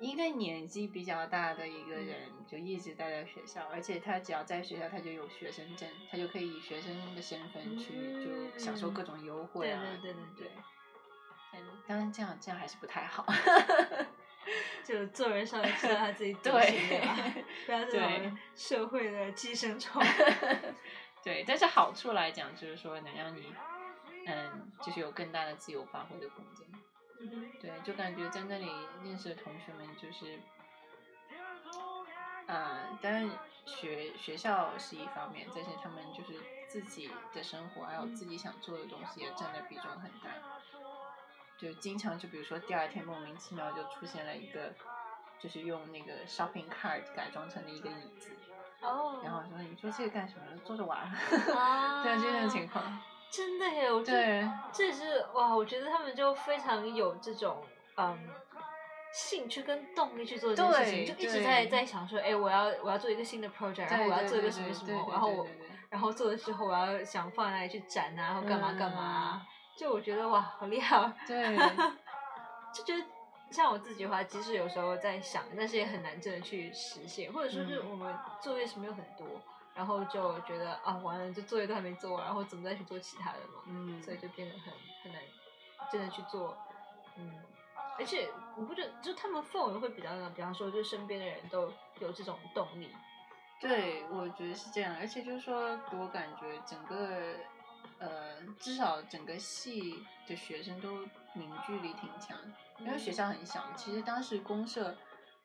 [0.00, 9.82] 应该年纪比较大的一个嗯人，就一直待在学校，而且他只要在学校，他就有学生证，他就可以以学生的身份去就享受各种优惠啊。
[10.00, 10.52] 对对对对对
[11.52, 13.26] 嗯，当然这样这样还是不太好。
[14.84, 17.44] 就做人稍微知道他自己 底对？
[17.66, 20.00] 不要这种社会的寄生虫。
[21.26, 23.52] 对，但是好处来讲，就是说能让你，
[24.26, 26.64] 嗯，就是有更大的自由发挥的空间。
[27.18, 28.70] 嗯对，就感觉在那里
[29.02, 30.38] 认识的同学们就是，
[32.46, 33.28] 啊、当然
[33.64, 40.30] 学学校是一方面，但是他们就是自己的生活还有自己想做的东西也占的比重很大。
[41.58, 44.72] 就经常就比如说第二天莫名其妙就出现了一个，
[45.40, 48.30] 就是用那个 shopping cart 改装成的一个椅子，
[48.86, 50.42] 哦然后说你说这个干什么？
[50.64, 51.54] 坐着玩儿。
[51.54, 52.82] 啊对，就这种情况。
[53.30, 57.62] 真的耶，我觉得对，这是哇，我觉得他们就非常有这种
[57.96, 58.16] 嗯
[59.12, 65.46] 兴趣跟动力去做这件事情，就一直在在想说，哎，我要我要做一个新的 project，然后我要做一个什么什么，然后我
[65.90, 69.42] 然后做的之后我要想放在哪里去展啊，然后干嘛干嘛啊，
[69.76, 71.12] 就我觉得哇，好厉害哦。
[71.26, 71.56] 对
[72.72, 73.02] 就觉得
[73.50, 79.26] 像我自己的话，即使有时候在想，但是也很难真的去实现，或者说是嗯我们作业什么有很多，
[79.74, 83.62] 然后就觉得啊，完了，这作业都还没做完，然后怎么再去做其他的嘛？
[83.66, 85.20] 嗯，所以就变得很很难
[85.90, 86.56] 真的去做，
[87.16, 87.30] 嗯。
[87.98, 92.90] 而且我不觉得，就他们氛围会比较，比方说，就身边的人都有这种动力，
[93.58, 97.34] 对，我觉得是这样，而且就是说，我感觉整个，
[97.98, 102.36] 呃，至少整个系的学生都凝聚力挺强，
[102.78, 103.72] 因为学校很小。
[103.74, 104.96] 其实当时公社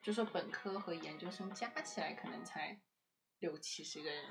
[0.01, 2.79] 就说本科和研究生加起来可能才
[3.39, 4.25] 六七十个人，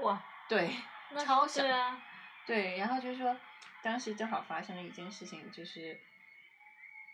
[0.00, 0.70] 哇，对，
[1.12, 1.62] 那超小。
[1.62, 2.02] 对啊，
[2.46, 3.36] 对，然后就是说，
[3.82, 5.98] 当时正好发生了一件事情，就是，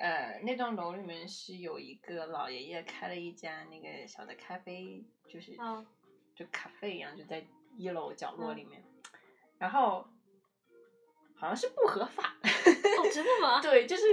[0.00, 5.86] 呃，那栋楼里面是有一个老爷爷开了一家那个小的咖啡，就是、嗯
[6.34, 7.44] 就咖啡一样，就在
[7.76, 8.82] 一楼角落里面，
[9.58, 10.08] 然后
[11.42, 13.58] 好像是不合法， 哦，真的吗？
[13.62, 14.04] 对，就是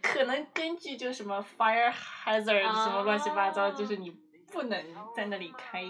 [0.00, 4.08] 可能根据就什么 fire hazard 啊什么乱七八糟，就是你
[4.52, 4.80] 不能
[5.12, 5.82] 在那里开，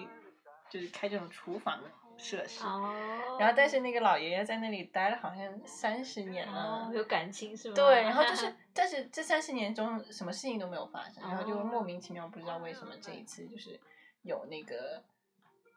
[0.71, 1.79] 就是开这种厨房
[2.17, 2.65] 设施。
[2.65, 7.75] 哦，然后，但是那个老爷爷在那里待了好像三十年了，哦，有感情是吗？
[7.77, 13.79] 对，然后就是 但是这三十年中什么事情都没有发生，然后就哦莫名其妙不知道为什么这一次就是
[14.23, 15.03] 有那个，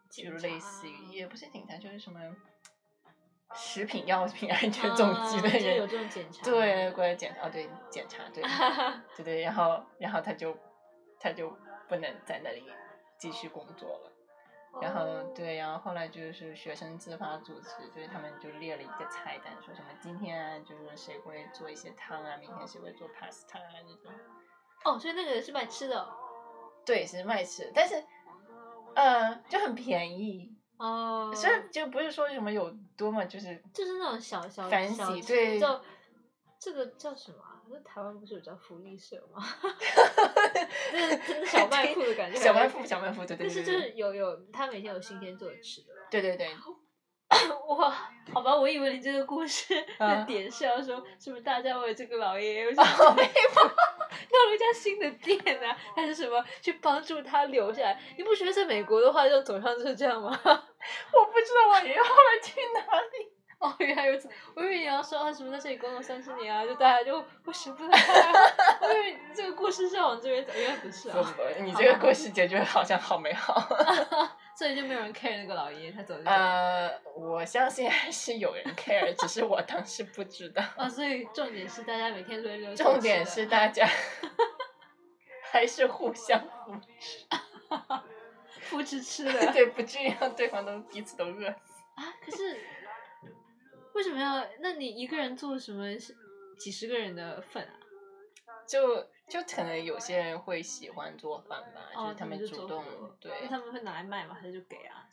[0.09, 2.21] 就是类似于也不是警察，就是什么
[3.55, 8.43] 食品药品安全总局的啊就有人，这种检查，对，过来检哦对检查对
[9.17, 10.57] 对对，然后然后他就
[11.19, 11.49] 他就
[11.87, 12.63] 不能在那里
[13.17, 14.11] 继续工作了。
[14.81, 24.11] 然后哦对，然后后来就是学生自发组织，就是他们就列了一个菜单，说什么今天啊，就是谁会做一些汤啊，明天谁会做 pasta 啊那种。
[24.83, 26.07] 哦，所以那个是卖吃的哦
[26.83, 28.03] 对，是卖吃的，但是
[28.95, 35.81] 呃就很便宜，哦，所以就不是说什么有多么就是就是那种小小 Fancy，小对叫
[36.59, 37.61] 这个叫什么啊？
[37.69, 39.43] 那台湾不是有叫福利社吗？
[40.91, 45.87] 就是真的小卖铺的感觉， 小卖铺，小卖铺，对对但是对对就是有有，他每天有新鲜做的吃的。
[46.11, 46.49] 对对对，
[47.75, 47.89] 哇，
[48.33, 57.99] 好吧，我以为你这个故事的啊点是要说，是不是大家为这个老爷爷哦弄了一家新的店啊，还是什么去帮助他留下来？
[58.17, 60.37] 你不觉得在美国的话，就走上就是这样吗？
[61.13, 63.33] 我不知道我爷爷后来去哪里。
[63.59, 67.93] 哦，原来如此，我以为你要说啊什么在这里工作三十年啊，就大家就不舍不得。
[68.81, 73.65] 我以为这个故事是要往这边走，原来不是不啊，不，你这个故事结局好像好美好。
[74.55, 76.29] 所以就没有人 care 那个老爷爷他走的。
[76.29, 80.61] 呃，我相信还是有人 care，只是我当时不知道。
[80.75, 83.87] 啊，所以重点是大家每天轮流做重点是大家
[85.51, 87.25] 还是互相扶持，
[88.73, 89.31] 扶持吃的。
[89.53, 91.83] 对，不至于让对方都彼此都饿死。
[91.95, 92.59] 啊，可是
[93.93, 94.43] 为什么要？
[94.59, 96.17] 那你一个人做什么是
[96.57, 97.79] 几十个人的份啊？
[98.67, 102.83] 就就可能有些人会喜欢做饭吧，就他们就主动
[103.19, 104.33] 对那他们会拿来卖吗？
[104.33, 105.07] 还是就给啊？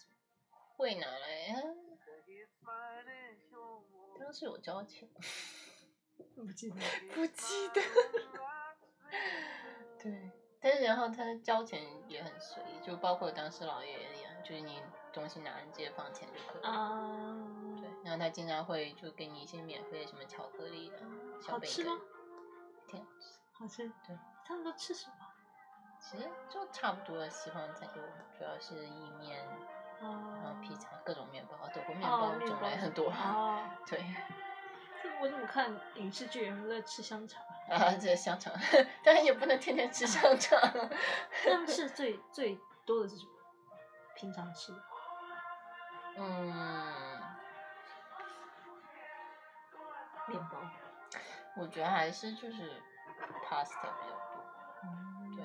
[0.76, 1.60] 会拿来啊。
[4.18, 5.08] 当时有交钱，
[6.34, 6.76] 不记得。
[7.12, 7.82] 不记得。
[10.02, 16.68] 对，但是然后他交钱也很随意，就包括当时老爷爷一样，就是你东西拿直接放钱就可以了。
[16.68, 17.34] 啊，
[17.80, 20.98] 对，然后他经常会就给你一些免费的什么巧克力的，
[21.40, 22.00] 小饼干好吃吗？
[22.86, 23.40] 挺好吃。
[23.52, 23.88] 好吃。
[24.06, 25.26] 对，他们都吃什么？
[25.98, 28.00] 其实就差不多，西方菜就
[28.36, 29.38] 主要是意面，
[30.00, 33.10] 然后披萨，各种面包，德国面哦包种类很多。
[33.10, 34.04] 哦， 对，这
[35.20, 37.42] 我怎么看影视剧人们都在吃香肠？
[37.68, 38.52] 啊，这香肠，
[39.04, 40.58] 但是也不能天天吃香 肠。
[41.44, 43.32] 他们吃最最多的是什么？
[44.16, 44.78] 平常吃的。
[46.16, 47.20] 嗯，
[50.26, 50.58] 面包。
[51.56, 52.80] 我觉得还是就是
[53.48, 54.44] pasta 比较多。
[54.84, 55.44] 嗯对，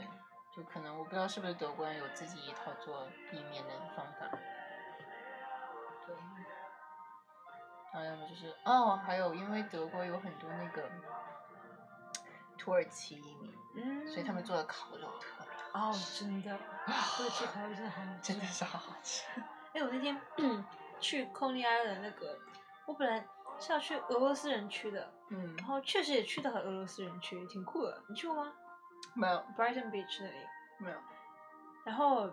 [0.55, 4.29] 就可能我不知道是不是德国人有自己一套做意面的方法。
[6.05, 6.15] 对，
[7.95, 10.83] 然后要么就是哦，还有因为德国有很多那个
[12.57, 19.23] 土耳其移民，嗯所以他们做的烤肉特别好哦，吃，真的，土耳其烤肉真的好好吃 真的是好好吃。
[19.73, 20.19] 哎、我那天
[20.99, 22.37] 去 Coney Island 那个，
[22.85, 23.25] 我本来
[23.59, 28.01] 是要去俄罗斯人区的，嗯然，后确实也去到了俄罗斯人区，挺酷的。
[28.09, 28.51] 你去过吗
[29.13, 30.35] 没有？Brighton Beach 那里。
[30.79, 30.97] 没有，
[31.85, 32.29] 然后，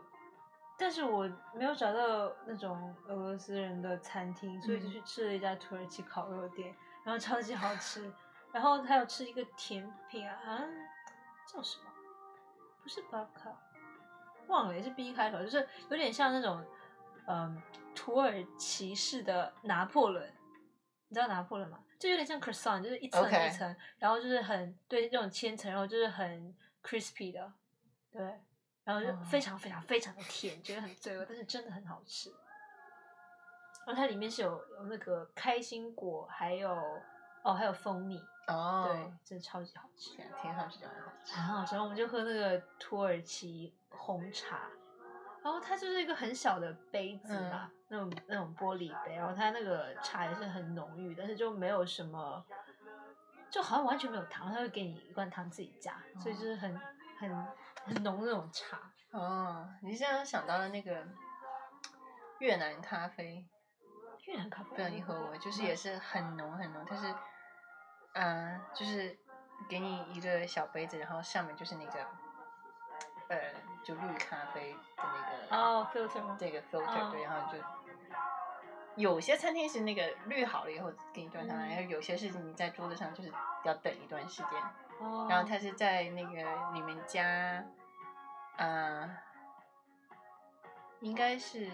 [0.82, 8.12] 但是我没有找到那种俄罗斯人的餐厅，所以就嗯去吃了一家土耳其烤肉店，然后超级好吃。
[8.52, 10.68] 然后还有吃一个甜品啊，好像
[11.46, 11.84] 叫什么？
[12.82, 13.56] 不是巴卡
[14.48, 16.66] 忘了，也是 B 开头，就是有点像那种
[17.28, 17.62] 嗯
[17.94, 20.28] 土耳其式的拿破仑。
[21.06, 21.78] 你知道拿破仑吗？
[21.96, 27.52] 就有点像 croissant，就是一层一层然后就是很对这种千层，然后就是很 crispy 的，
[28.10, 28.40] 对，
[28.84, 32.30] 然后就哦非常非常非常的甜，觉得很罪恶，但是真的很好吃。
[33.84, 36.72] 然后它里面是有有那个开心果，还有
[37.42, 40.16] 哦还有蜂蜜，哦，对，真的超级好吃。
[40.16, 41.34] 天啊，听上去就很好吃。
[41.34, 44.68] 很好吃，然后我们就喝那个土耳其红茶，
[45.42, 52.44] 然后它就是一个很小的杯子嘛，那种那种玻璃杯，然后它那个茶也是很浓郁，但是就没有什么，
[53.50, 56.80] 就好像完全没有糖，它会给你一罐糖自己加，所以就是很
[57.18, 57.46] 很
[57.84, 58.78] 很浓那种茶。
[59.12, 61.06] 哦，你现在想到了那个
[62.38, 63.46] 越南咖啡，
[64.26, 67.14] 越南咖啡，不知道你喝过，就是也是很浓很浓，它是，
[68.14, 69.18] 嗯、就是
[69.68, 72.06] 给你一个小杯子，然后上面就是那个，
[73.28, 73.38] 呃，
[73.84, 76.36] 就绿咖啡的那个，哦，filter 吗？
[76.40, 77.58] 这个 filter，、哦对，然后就。
[78.96, 81.68] 有些餐厅是那个滤好了以后给你端上来，嗯。
[81.70, 83.32] 然后有些事情你在桌子上就是
[83.64, 84.50] 要等一段时间，
[85.00, 87.64] 哦，然后它是在那个里面加，
[88.56, 89.08] 呃，
[91.00, 91.66] 应该是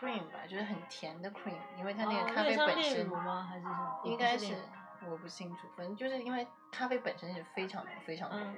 [0.00, 3.46] cream 吧，就是很甜的 cream，因为它那哦个咖啡本身乳吗？
[3.48, 4.00] 还是什么？
[4.04, 4.54] 应该是
[5.08, 8.56] 我不清楚，反正就是因为咖啡本身是非常非常浓，嗯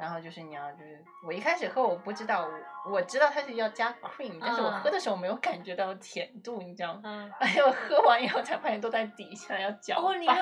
[0.00, 2.48] 然后就是你要就是我一开始喝我不知道，
[2.86, 7.00] 我我知道它是要加 cream，但是我嗯喝的时候没有感觉到甜度，你知道吗？
[7.04, 10.34] 嗯，而且我喝完以后才发现都在底下，要搅拌一下。！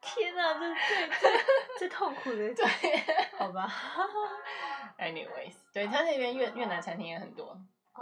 [0.00, 1.30] 天哪，这最最
[1.78, 2.64] 最痛苦的，对
[3.38, 3.68] 好吧？
[4.98, 7.56] anyways，对他那边越越南餐厅也很多，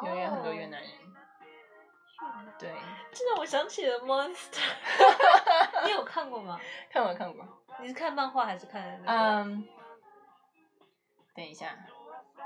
[0.04, 0.90] 因为有很多越哦南人。
[2.58, 2.68] 对，
[3.12, 4.60] 这让我想起了 Monster，
[5.86, 6.58] 你有看过吗？
[6.90, 7.44] 看过看过。
[7.80, 9.12] 你是看漫画还是看那个？
[9.44, 9.68] 嗯，
[11.38, 11.68] 等一下，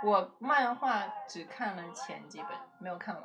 [0.04, 3.24] 我漫画只看了前几本，没有看完，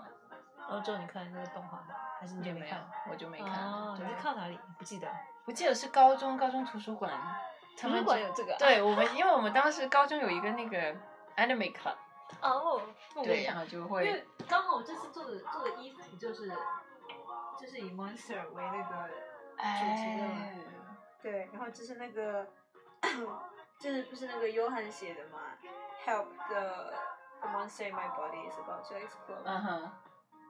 [0.58, 1.88] 然后之后你看那个动画吗？
[2.18, 3.70] 还是你就就没有看？，我就没看。
[3.70, 4.58] 哦，对你是看哪里？
[4.78, 5.10] 不记得。
[5.44, 8.58] 我记得是高中，高中图书馆，他图书们就馆有这个啊？
[8.58, 10.96] 对我们，因为我们当时高中有一个那个
[11.36, 11.96] anime club，
[12.42, 12.82] 哦，
[13.16, 16.50] 对，然后就会因为刚好我这次做的做的衣服就是
[17.60, 19.10] 就是以 Monster 为那个
[19.58, 20.24] 主题的。
[20.24, 20.56] 哎
[21.22, 22.48] 对，然后就是那个，
[23.80, 25.40] 就是不是那个约翰写的嘛
[26.06, 26.94] ？Help the
[27.42, 29.44] the monster in my body is about to explode。
[29.46, 29.92] 嗯哼，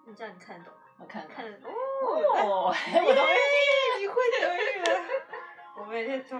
[0.06, 0.80] 你这样你看得懂吗？
[1.00, 1.28] 我看。
[1.28, 4.88] 看哦，我都没耶，你会德语了，
[5.78, 6.40] 我没在做。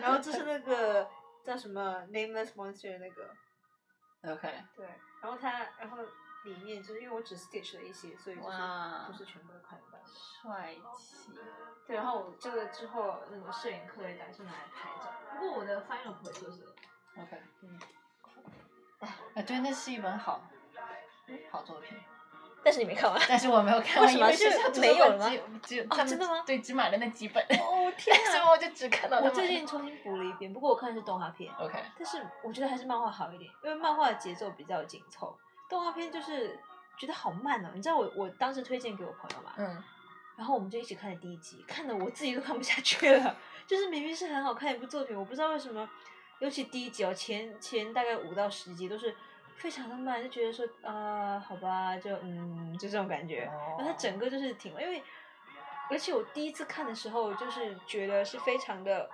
[0.00, 1.08] 然后这是那个
[1.44, 4.86] 叫什么 Nameless Monster 的那个，OK，对，
[5.22, 5.98] 然后他然后
[6.44, 8.58] 里面就是因为我只 stitch 了一些，所以就是
[9.06, 9.98] 不是全部都看得到。
[10.04, 11.32] 帅气。
[11.86, 16.72] 对，然后我这个之后那个摄影课也打算拿来拍照，不过我的 final 不会做这个。
[17.18, 17.78] OK，嗯，
[19.34, 20.40] 啊，对，那是一本好
[21.50, 21.98] 好作品，
[22.62, 23.20] 但是你没看完。
[23.28, 35.36] 但是我没有看完，为什么因为学是校没有了吗只有只有哦他真的吗对，只买了那几本，哦 天啊所以我就只看到我最近重新补了一遍，不过我看的是动画片，OK，但是我觉得还是漫画好一点，因为漫画的节奏比较紧凑，
[35.70, 36.58] 动画片就是
[36.98, 37.70] 觉得好慢哦。
[37.74, 39.82] 你知道我我当时推荐给我朋友嘛，嗯，
[40.36, 43.36] 然后我们就一起看了第一集，看的我自己都看不下去了。
[43.66, 45.88] 就是明明是很好看一部作品，我不知道为什么，
[46.40, 49.14] 尤其第一集哦，前前大概五到十集都是
[49.56, 53.44] 非常的慢，就觉得说啊、好吧，就嗯，就这种感觉。
[53.78, 55.02] 然后它整个就是挺，因为
[55.88, 59.08] 而且我第一次看的时候，就是觉得是非常的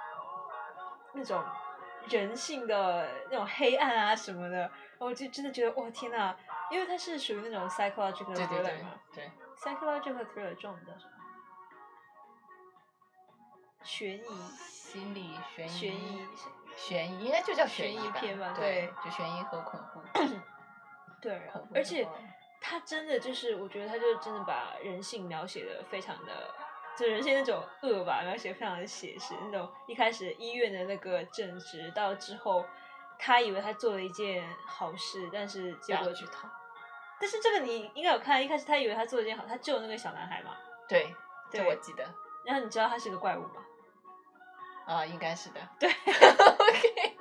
[1.12, 1.44] 那种
[2.09, 6.34] 人性的那种黑暗啊什么的，我就真的觉得哇天呐，
[6.70, 8.72] 因为它是属于那种 psychological 对对 thriller
[9.14, 11.11] 对，，psychological thriller 这种叫什么？
[13.82, 14.24] 悬疑，
[14.68, 16.28] 心理悬疑悬疑，
[16.76, 20.00] 悬疑应该就叫悬疑疑片吧对对，就悬疑和恐怖，
[21.20, 21.40] 对，
[21.72, 22.07] 而且
[22.61, 26.52] 他真的就是，我觉得他就真的把人性描写的非常的，
[26.97, 32.64] 就人性那种恶吧，描写非常的写实，那种一开始医院的那个正直，到之后
[33.18, 36.49] 他以为他做了一件好事，但是结果不要剧透，
[37.20, 40.57] 但是这个你应该有看，一开始他以为他做了一件好，他救那个小男孩嘛，
[40.88, 41.14] 对，
[41.51, 42.05] 这对我记得。
[42.44, 43.62] 然后你知道他是个怪物吗？
[44.86, 47.16] 啊，应该是的，对， OK，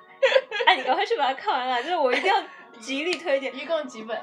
[0.67, 2.43] 哎，你赶快去把它看完了，就是我一定要
[2.79, 4.21] 极力推荐， 一共几本？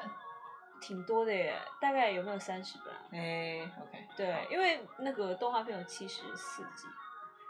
[0.83, 3.01] 挺多的耶，大概有没有三十本啊？
[3.13, 6.89] 哎，OK，对，因为那个动画片有七十四集，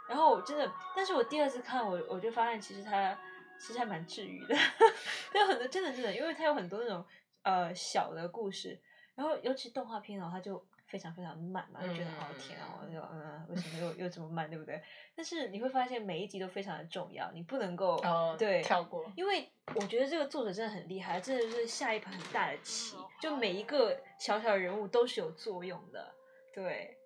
[0.07, 3.19] 然后我真的，但是我第二次看我我就发现其实它
[3.59, 4.55] 其实还蛮治愈的，
[5.33, 7.05] 它有很多真的真的，因为它有很多那种
[7.43, 8.79] 呃小的故事，
[9.15, 10.63] 然后尤其动画片哦，它就
[10.93, 14.79] 非常非常慢嘛，就觉得、嗯哦天啊，我就嗯为什么又又这么慢，对不对？
[15.17, 26.15] 但是你会发现每一集都非常的重要，你不能够、哦，对跳过，因为我觉得这个作者真的很厉害，真的是下一盘很大的棋，就每一个小小的人物都是有作用的，
[26.53, 26.99] 对，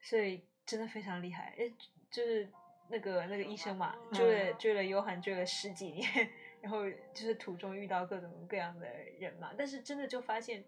[0.00, 1.52] 所以真的非常厉害。
[1.58, 1.72] 诶，
[2.12, 2.48] 就是
[2.88, 6.08] 那个那个医生嘛，追了追了约翰追了十几年，
[6.62, 8.86] 然后就是途中遇到各种各样的
[9.18, 10.62] 人嘛，但是真的就发现，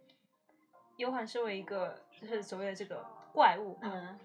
[0.97, 4.19] 约翰身为一个就是所谓的这个怪物，嗯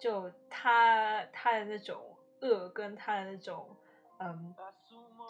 [0.00, 3.74] 就他他的那种恶跟他的那种
[4.18, 4.54] 嗯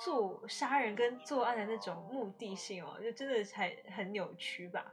[0.03, 4.93] 做杀人跟作案的那种目的性哦，就真的还很扭曲吧？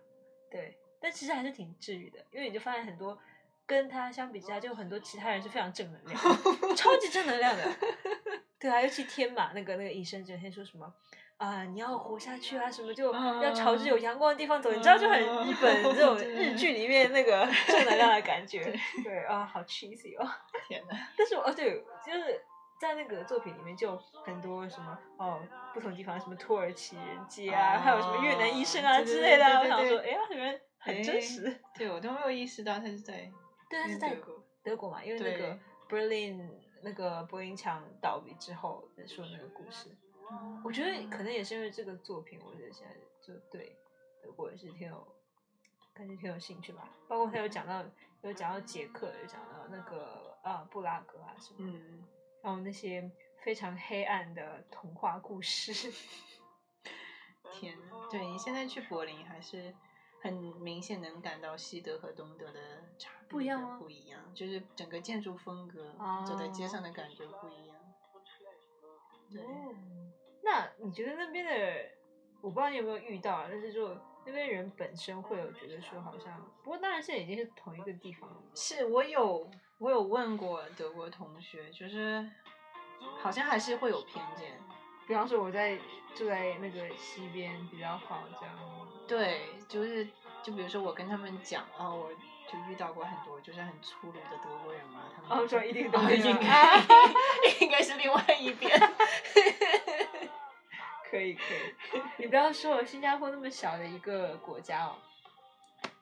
[0.50, 3.18] 对，但其实还是挺治愈的，因为你就发现很多
[3.66, 6.20] 跟他相比之下，就很多其他人是非常正能量，
[6.76, 7.64] 超级正能量的。
[8.60, 10.94] 对啊，尤其天马那个那个医生整天说什么。
[11.42, 12.70] 啊，你要活下去啊！
[12.70, 18.72] 什么就要朝着有阳光的地方走，你知道就很日本这种日剧里面那个 正能量的感觉。
[19.04, 20.30] 对啊，好 cheesy 哦。
[20.70, 22.40] 天哪，但是哦，对，就是
[22.80, 25.42] 在那个作品里面就很多什么哦，
[25.74, 29.62] 不同地方什么土耳其人街啊，还有什么越南医生啊之类的啊。
[29.62, 31.60] 我想说，哎呀，你们很真实。
[31.76, 33.32] 对我都没有意识到他是在
[33.68, 34.16] 对，他是在
[34.64, 35.58] 德国嘛，因为那个
[35.90, 36.52] 对 Berlin
[36.84, 39.90] 那个柏林墙倒闭之后说那个故事。
[40.64, 43.76] 我觉得可能也是因为这个作品，我觉得现在就对
[44.22, 45.08] 德国也是挺有
[45.94, 46.90] 感觉挺有兴趣吧。
[47.08, 47.84] 包括他有讲到
[48.22, 52.04] 有讲到捷克，有讲到那个啊布拉格啊什么，嗯，
[52.42, 53.12] 然后那些
[53.44, 55.72] 非常黑暗的童话故事。
[57.52, 59.76] 天呐，对你现在去柏林还是
[60.22, 67.78] 很明显能感到西德和东德的差别的，不一样吗不一样，就是整个建筑风格，哦走在街上的感觉不一样。
[69.30, 69.74] 对，哦，
[70.52, 71.52] 那你觉得那边的，
[72.42, 73.88] 我不知道你有没有遇到啊，但是就
[74.26, 78.36] 那边人本身会有觉得说好像，不过当然现在已经是同一个地方了。
[78.54, 82.30] 是我有我有问过德国同学，就是
[83.18, 84.60] 好像还是会有偏见。
[85.08, 85.78] 比方说我在
[86.14, 88.58] 住在那个西边比较好，这样。
[89.08, 90.06] 对，就是
[90.44, 92.10] 就比如说我跟他们讲，然后我
[92.52, 96.80] 就遇到过很多就是很粗鲁的德国人嘛，他们说一定都哦会应有该
[97.62, 98.78] 应该是另外一边。
[101.10, 101.42] 可以可
[101.98, 104.96] 以，你不要说新加坡那么小的一个国家哦，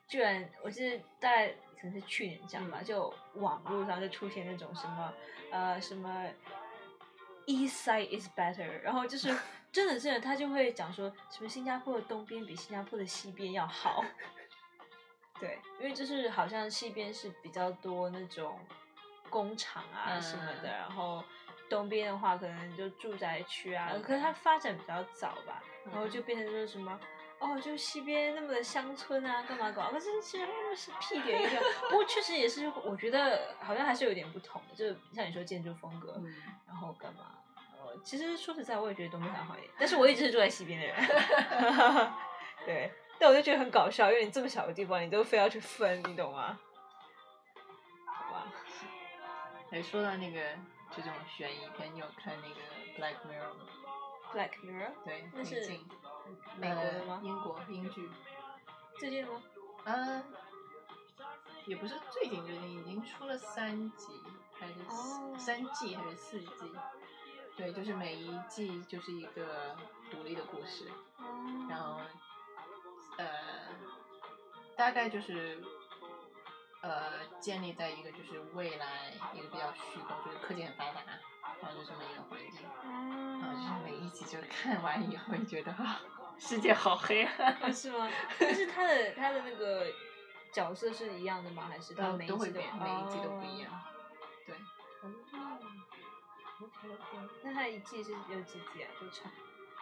[0.06, 1.48] 居然我记得在
[1.80, 5.12] 可能是去年这样吧，就网络上就出现那种什么
[5.50, 6.26] 呃什么
[7.46, 9.36] East side is better，然后就是
[9.72, 14.04] 真的真的他就会讲说什么新加坡的东边比新加坡的西边要好，
[15.40, 18.58] 对，因为就是好像西边是比较多那种
[19.28, 21.24] 工厂啊什么的，嗯然后
[21.68, 27.00] 东边的话可能就住宅区啊，嗯可是它发展比较早吧，然后就变成就是什么。
[27.40, 29.90] 哦，就西边那么的乡村啊，干嘛搞？
[29.90, 36.34] 可是其实是屁点一个，不过确实也是，我觉得好像还是有点不同的，就像你说建筑风格，嗯，
[36.66, 37.38] 然后干嘛？
[37.78, 40.94] 呃，其实说实在，我也觉得东边还好一点，但是我一直是住在西边的人，
[42.66, 46.58] 对，但我就觉得很搞笑，因为你这么小的地方，你都非要去分，你懂吗？
[48.06, 48.46] 好吧，
[49.70, 50.40] 哎，说到那个
[50.90, 52.54] 这种悬疑片，你有看那个
[52.98, 53.66] 《Black Mirror》吗
[54.32, 55.60] ？Black Mirror，对，那是
[56.56, 57.28] 美国的吗呃？
[57.28, 58.08] 英国英剧。
[58.98, 59.42] 最近吗？
[59.84, 60.24] 嗯，
[61.66, 64.12] 也不是最近最近，已经出了三集
[64.58, 64.74] 还是
[65.38, 66.72] 三季还是四季？
[67.54, 69.76] 对，就是每一季就是一个
[70.10, 70.90] 独立的故事，
[71.68, 72.00] 然后
[73.20, 73.28] 呃，
[74.76, 75.62] 大概就是
[76.82, 81.02] 呃建立在一个就是未来一个比较虚构，就是科技很发达，
[81.60, 86.00] 然后就这么一个环境，然后就是每一集就看完以后，就觉得啊，
[86.38, 87.52] 世界好黑暗。
[87.54, 88.08] 啊，是吗？
[88.40, 89.86] 但是他的他的那个
[90.52, 91.66] 角色是一样的吗？
[91.68, 93.82] 还是他呃每一集都会变，每一集都不一哦样。
[94.46, 94.56] 对，
[97.42, 98.88] 那他一季是有几集啊？
[98.98, 99.30] 多长？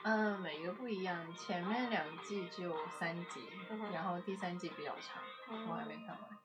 [0.04, 3.40] 嗯，每个不一样，前面两季只有三集，
[3.70, 5.22] 嗯然后第三季比较长，
[5.68, 6.38] 我还没看完。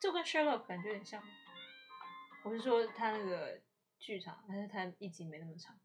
[0.00, 1.22] 就跟 Sherlock 感觉很像。
[2.42, 3.60] 我是说他那个
[3.98, 5.78] 剧场，但是他一集没那么长。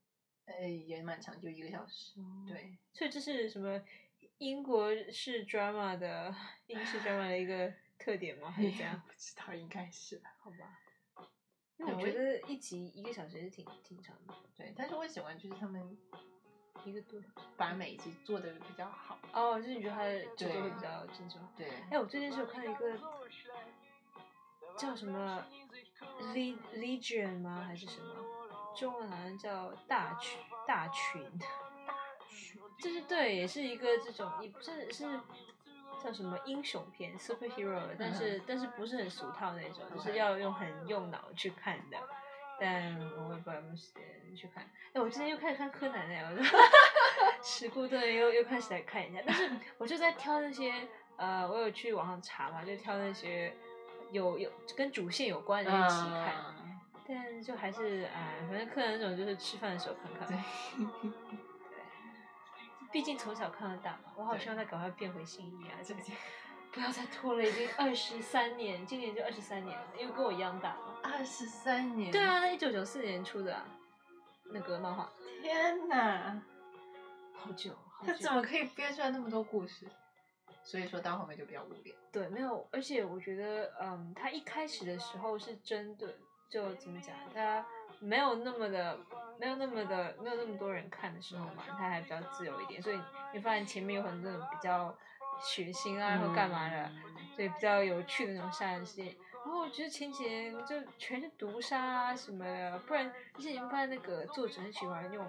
[0.45, 2.19] 呃，也蛮长，就一个小时。
[2.21, 3.81] 哦对，所以这是什么
[4.37, 6.33] 英国式 drama 的
[6.67, 8.51] 英式 drama 的一个特点吗？
[8.51, 9.01] 还是怎样？
[9.05, 10.29] 不知道，应该是吧。
[10.39, 10.79] 好吧。
[11.77, 15.97] 我觉得一集一个小时是挺挺长的，对，但是我喜欢就是他们
[16.83, 17.47] 一个多小时。
[17.57, 19.17] 把每一集做的比较好。
[19.31, 21.41] 哦，就是你觉得它的制作对会比较正宗。
[21.55, 22.97] 对，哎，我最近是有看了一个
[24.77, 25.45] 叫什么
[26.19, 27.63] Le Legion 吗？
[27.65, 28.13] 还是什么？
[28.75, 31.23] 中文好像叫大群大群。
[32.79, 35.19] 就是对，也是一个这种，也不是是
[36.03, 41.97] 叫什么英雄片 superhero，但是、但是不是很俗套那种，就是要用很用脑去看的。
[42.59, 42.97] 但
[43.27, 44.63] 我也不知道有没有时间去看。
[44.93, 46.43] 哎，我之前又开始看柯南了，我就
[47.43, 49.21] 时过多年又又开始来看一下。
[49.25, 50.87] 但是我就在挑那些
[51.17, 53.53] 呃，我有去网上查嘛，就挑那些
[54.11, 56.33] 有有跟主线有关的那些期看。
[56.57, 56.61] 嗯
[57.07, 60.27] 但就还是哎，反正柯南那种就是吃饭的时候看看。
[60.27, 60.39] 对，
[62.91, 65.77] 毕竟从小看到大嘛，我好希望他赶快变回新一啊！
[65.83, 66.15] 这对对
[66.75, 70.99] 不要再拖了，已经二十三年，今年就二十三年了，因为跟我一样大嘛。
[71.01, 72.11] 二十三年。
[72.11, 73.65] 对，啊，他一九九四年出的、啊、
[74.51, 75.09] 那个漫画，
[75.41, 76.41] 天哪，
[77.33, 78.11] 好久好久。
[78.11, 79.87] 他怎么可以编出来那么多故事？
[80.65, 81.95] 所以说到后面就比较无聊。
[82.11, 86.13] 对，没有，而且我觉得，嗯，他一开始的时候是针对，
[86.49, 87.65] 就怎么讲，他
[87.99, 88.99] 没有那么的，
[89.39, 92.99] 没有那么的，没有那么多人看的时候嘛，他还比较自由一点，所以
[93.31, 94.93] 你发现前面有很多比较
[95.39, 97.01] 血腥啊，然后干嘛的，嗯
[97.35, 99.07] 所以比较有趣的那种杀人事件。
[99.45, 105.25] 然后我觉得前几年就全是毒杀啊什么的，不然而且你们发现那个作者很喜欢用。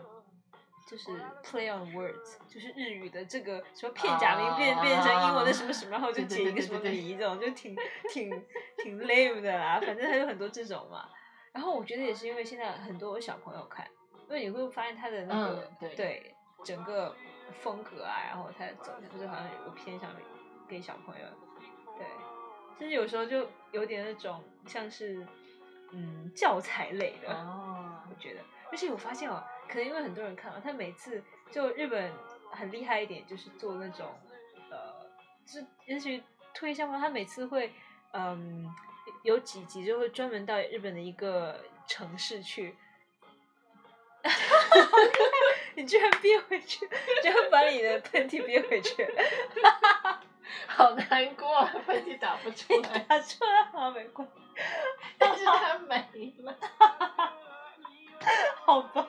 [0.88, 1.10] 就是
[1.42, 7.76] play on words，就是日语的这个什么片假名变、变成英文的什么什么，然后就对对解一个什么对对对对谜这种，就挺
[8.08, 8.44] 挺
[8.78, 9.80] 挺 lame 的啦。
[9.84, 11.08] 反正还有很多这种嘛。
[11.50, 13.84] 然后我觉得也是因为现在很多小朋友看，
[14.28, 16.32] 因为你会发现他的那个、嗯对
[16.64, 17.12] 整个
[17.52, 20.10] 风格啊，然后他走向就是好像有个偏向
[20.68, 21.26] 给小朋友，
[21.96, 22.06] 对，
[22.78, 25.26] 甚至有时候就有点那种像是
[25.92, 28.40] 嗯教材类的，哦，我觉得。
[28.70, 32.12] 而且我发现哦，可能因为很多人看到他每次就日本
[32.50, 34.12] 很厉害一点，就是做那种
[34.70, 35.06] 呃，
[35.44, 36.22] 就是也许
[36.52, 37.72] 推销嘛，他每次会
[38.12, 38.68] 嗯
[39.22, 42.76] 有几集就会专门到日本的一个城市去。
[45.76, 46.88] 你居然憋回去，
[47.22, 49.06] 居然把你的喷嚏憋回去，
[50.66, 54.32] 好难过，喷嚏打不出来，打出来好没关系，
[55.18, 56.56] 但是它没了。
[58.64, 59.06] 好吧，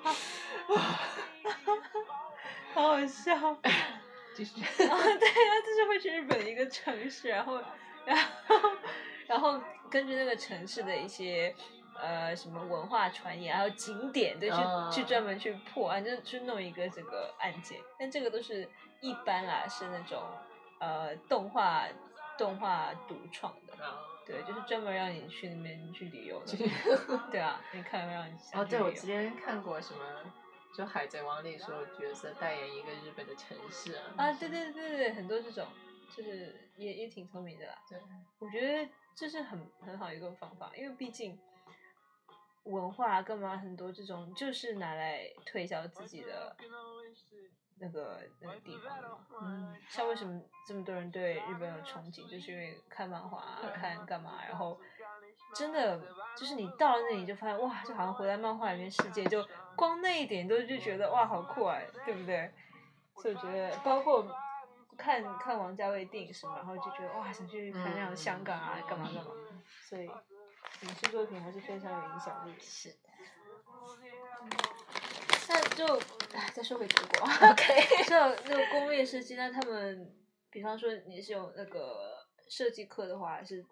[2.74, 3.57] 好好笑。
[4.36, 7.59] 就是 啊，对啊，就是会去日本的一个城市，然后，
[8.05, 8.15] 然
[8.47, 8.72] 后，
[9.26, 9.59] 然后
[9.89, 11.55] 根据那个城市的一些
[12.00, 17.80] 呃什么文化传言，还有景点，对，去、啊去专门去破案，就去弄一个这个案件。
[17.98, 18.68] 但这个都是
[19.02, 20.22] 一般啦，是那种
[20.80, 21.88] 呃动画
[22.38, 23.74] 动画独创的，
[24.26, 26.58] 对，就是专门让你去那边去旅游的。
[27.32, 30.00] 对啊，你看让你想哦，对，我之前看过什么，
[30.78, 34.04] 就《海贼王》里说角色代言一个日本的城市啊。
[34.18, 35.66] 啊，对对对对对，很多这种，
[36.16, 37.74] 就是也也挺聪明的啦。
[37.89, 38.00] 对，
[38.39, 41.39] 我觉得这是很很好一个方法，因为毕竟
[42.68, 46.55] 文化干嘛很多这种就是拿来推销自己的
[47.80, 49.28] 那个那个地方嘛。
[49.41, 54.80] 嗯，像为什么这么多人对日本有憧憬，就是因为看漫画、啊、看干嘛，然后
[55.53, 55.99] 真的
[56.36, 62.51] 就是你到了那里就发现哇，就好像回到漫画里面世界，就光那一点都就觉得哇好酷啊，对不对？
[63.15, 64.28] 所以我觉得包括
[64.97, 69.32] 看看王家卫电影什么，然后就觉得哇想去看那样香港啊，干嘛干嘛，
[69.82, 70.09] 所以
[70.82, 72.53] 影视作品还是非常有影响力。
[72.59, 72.95] 是。
[75.49, 75.86] 那就
[76.34, 80.13] 哎，再说回德国， OK， 像那个工业设计，那他们，
[80.49, 83.65] 比方说你是有那个设计课的话，是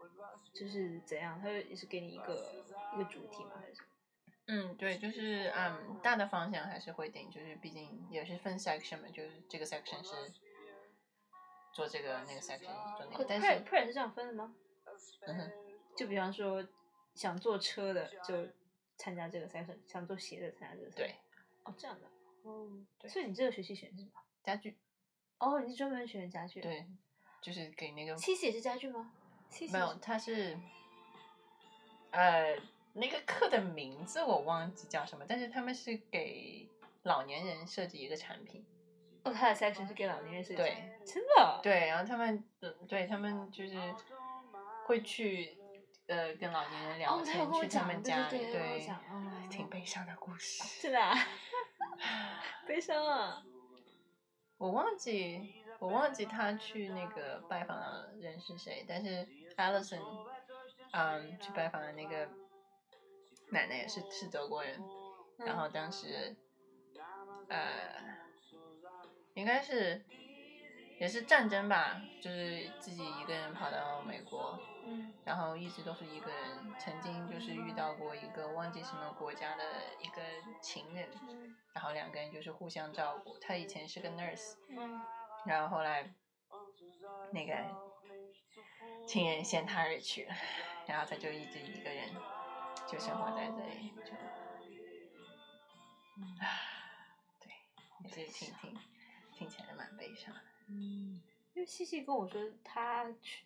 [0.53, 1.39] 就是怎样？
[1.41, 2.63] 他也是给你一个
[2.95, 3.51] 一个主题吗？
[3.59, 3.81] 还是？
[4.47, 10.33] 嗯，对，就是嗯，大的方向还是会定，就是毕竟也是分 section 嘛，就是这个 section 是
[11.73, 14.55] 做这个，那个 section 做那个，但是 p r 是这样分的吗？
[15.27, 15.51] 嗯哼，
[15.97, 16.65] 就比方说
[17.15, 18.47] 想坐车的就
[18.97, 20.91] 参加这个 section，想做鞋的参加这个。
[20.91, 21.15] 对，
[21.63, 22.07] 哦，这样的。
[22.43, 24.21] 哦，对所以你这个学期选的是什么？
[24.43, 24.77] 家具，
[25.39, 26.61] 哦，你是专门选家具。。
[26.61, 26.85] 对，
[27.41, 29.11] 就是给那个七喜也是家具吗？
[29.49, 30.55] 七喜没有，它是
[32.11, 32.55] 呃
[32.93, 36.69] 那个课的名字我忘记叫什么，但是他们是给
[37.03, 38.65] 老年人设计一个产品，
[39.23, 40.57] 哦，他的 section 是给老年人设计。
[40.57, 41.59] 对，真的。。
[41.63, 43.75] 对，然后他们呃对他们就是
[44.85, 45.57] 会去
[46.07, 48.87] 呃跟老年人聊天，去他们家里，对
[49.49, 50.63] 挺悲伤的故事。
[50.63, 51.15] 是的啊，
[52.67, 53.43] 悲伤啊。
[54.57, 59.27] 我忘记我忘记他去那个拜访的人是谁，但是
[59.57, 59.99] Alison，
[60.91, 62.29] 嗯，去拜访的那个
[63.49, 64.81] 奶奶也是是德国人，
[65.39, 66.33] 然后当时
[67.49, 67.59] 呃
[69.33, 70.05] 应该是
[70.99, 79.63] 也是战争吧，就是自己一个人跑到美国，嗯然后一直都是一个人，曾经就是遇到过一个忘记什么国家的
[79.99, 80.21] 一个
[80.61, 83.37] 情人，嗯然后两个人就是互相照顾。
[83.39, 85.01] 他以前是个 nurse，嗯
[85.45, 86.13] 然后后来
[87.31, 87.53] 那个
[89.07, 90.35] 情人先他而去了，
[90.87, 92.09] 然后他就一直一个人
[92.87, 94.13] 就生活在这里，就
[96.39, 96.45] 啊，
[97.41, 97.51] 对，
[98.03, 98.79] 也是挺挺
[99.33, 100.41] 听起来蛮悲伤的。
[100.67, 101.21] 嗯，
[101.53, 103.45] 因为西西跟我说他去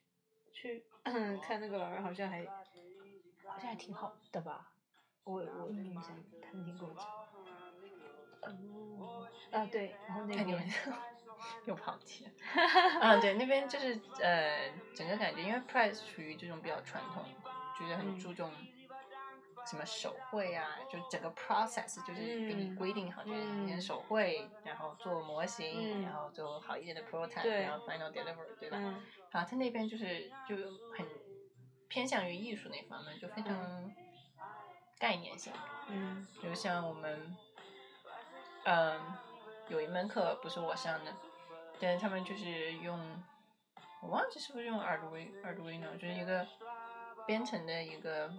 [0.53, 0.83] 去
[1.41, 4.71] 看那个老人，好像还好像还挺好的吧？
[5.23, 7.05] 我我印象，他那天跟我讲。
[8.41, 10.73] 哦，啊对，然后那看你们边
[11.65, 12.31] 又跑题了。
[13.01, 17.23] 啊，对，那边就是呃，整个感觉，因为 Price 属于这种比较传统，
[17.79, 18.51] 就是很嗯注重
[19.65, 22.75] 什么手绘啊，就整个 process 就是给你嗯。
[22.75, 23.81] 规定好，就是你先嗯。
[23.81, 26.01] 手绘，然后做模型，嗯。
[26.03, 28.77] 然后做好一点的 prototype，然后 final deliver，对吧？
[28.79, 29.03] 嗯。
[29.31, 30.55] 然后他那边就是就
[30.97, 31.05] 很
[31.87, 33.93] 偏向于艺术那方面，就非常
[34.97, 35.53] 概念性。
[35.87, 36.27] 嗯。
[36.41, 37.37] 就像我们，
[38.65, 38.99] 嗯，
[39.67, 41.13] 有一门课不是我上的，
[41.79, 43.23] 但是他们就是用，
[44.01, 46.47] 我忘记是不是用 Arduino Arduino，就是一个
[47.27, 48.31] 编程的一个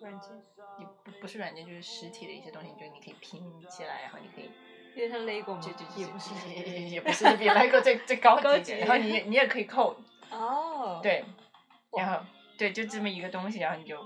[0.00, 0.30] 软件，
[0.78, 4.50] 也不不是软件，就是实体的一些东西，就是你可以拼起来，然后你可以，
[4.94, 5.60] 有点像 LEGO 吗？
[5.60, 6.34] 就就就也不是
[6.88, 9.96] 也不是比 LEGO 最最高高级然后你你也可以 code，
[10.30, 11.24] 哦，，对，
[11.96, 12.24] 然后
[12.58, 13.98] 对，就这么一个东西，然后你就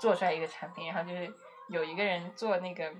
[0.00, 1.32] 做出来一个产品，然后就是
[1.68, 2.90] 有一个人做那个，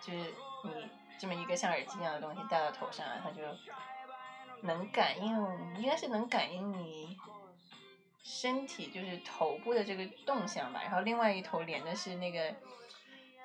[0.00, 0.18] 就是
[0.64, 0.72] 你
[1.18, 3.42] 这么一个像耳机一样的东西戴到头上，然后就
[4.62, 5.36] 能感应，
[5.76, 7.16] 应该是能感应你
[8.30, 12.54] 身体就是头部的这个动向吧，然后另外一头连的是那个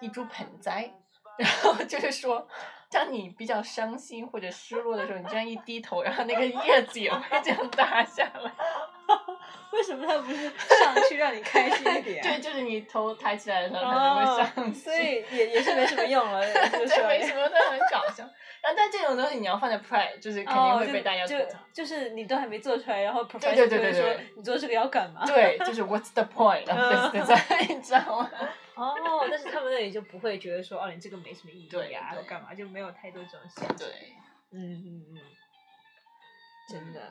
[0.02, 0.92] 一株盆栽，
[1.40, 2.46] 然后就是说，
[2.92, 8.52] 当你比较伤心或者失落的时候，你这样一低头，然后那个叶子也会这样耷下来。
[9.72, 14.74] 为什么它不是上去让你开心一点、 对，就是你头抬起来的时候，它就会上哦去。
[14.74, 18.24] 所以也也是没什么用了，就是没什么，但很搞笑。
[18.64, 21.60] 然后，但这种东西你要放在 Pride，就是肯定会被大家吐就槽。
[21.74, 25.26] 就是你都还没做出来，然后会对对说你做这个要干嘛？
[25.28, 27.76] 对，就是 What's the point of 嗯 this design？
[27.76, 28.32] 你知道吗？
[28.76, 33.86] 哦，但是他们那里就不会觉得说哦，你这个没什么意义对啊，对或干嘛，就没有太多这种限制。
[33.86, 33.88] 对，
[34.52, 35.20] 嗯嗯嗯，
[36.70, 37.02] 真的，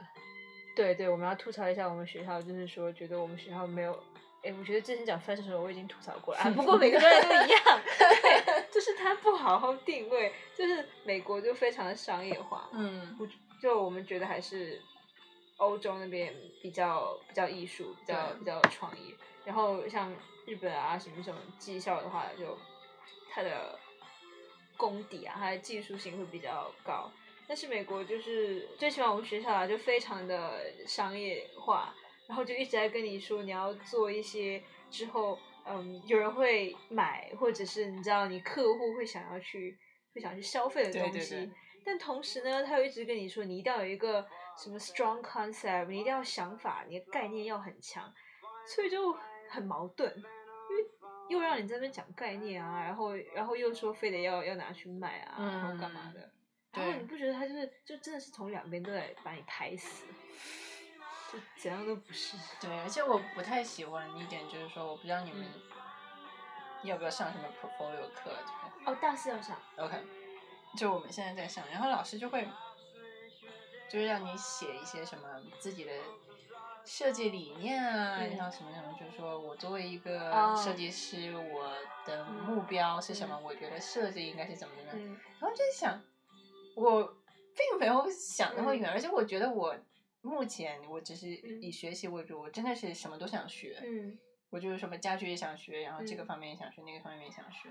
[0.74, 4.02] 对对，我们要吐槽一下我们学校，就是说觉得我们学校没有，
[4.42, 13.26] 哎，我觉得之前讲 fashion 的时候我已经吐槽过了啊， 不过每个专业都一样，对，就是它不好好定位，就是美国就非常的商业化，嗯，不
[13.60, 14.80] 就我们觉得还是
[15.58, 19.14] 欧洲那边比较比较艺术，比较比较有创意。
[19.44, 20.12] 然后像
[20.46, 22.58] 日本啊什么这种技校的话，就
[23.30, 23.78] 它的
[24.76, 27.10] 功底啊，它的技术性会比较高。
[27.46, 31.94] 但是美国就是最起码我们学校啊，就非常的商业化，
[32.28, 39.78] 然后就一直在跟你说你要做一些之后，嗯，有人会买，或者是你知道你客户会想要去
[40.14, 41.34] 会想去消费的东西。
[41.34, 41.46] 对。
[41.46, 41.50] 对
[41.84, 44.24] 但同时呢，他又一直跟你说，你一定要有一个
[44.56, 48.08] 什么 strong concept，你一定要想法，你的概念要很强，
[48.64, 49.12] 所以就
[49.50, 50.08] 很矛盾，
[50.70, 50.84] 因为
[51.28, 56.30] 又让你在那边讲概念啊，然后然后又说非得要要拿去卖啊，然后干嘛的，
[56.72, 60.06] 然后你不觉得他就是就真的是从两边都在把你拍死，
[61.32, 62.36] 就怎样都不是。
[62.60, 65.46] 对，而且我不太喜欢一点就是说，我不知道你们
[66.82, 69.96] 要不要上什么 portfolio 课，就哦，大四要上，OK，
[70.76, 72.46] 就我们现在在上，然后老师就会
[73.88, 75.28] 就是让你写一些什么
[75.60, 75.92] 自己的
[76.84, 81.72] 设计理念啊，嗯然后什么什么，就是说我作为一个哦设计师，我
[82.04, 83.38] 的目标是什么？
[83.38, 84.98] 我觉得设计应该是怎么怎么样。
[84.98, 86.02] 嗯然后就在想，
[86.74, 89.76] 我并没有想那么嗯远，而且我觉得我
[90.22, 91.62] 目前我只是嗯。
[91.62, 93.78] 以学习为主，我真的是什么都想学。
[93.84, 94.18] 嗯。
[94.50, 96.26] 我就是什么家具也想学，然后这个嗯。
[96.26, 97.68] 方面也想学，那个方面也想学，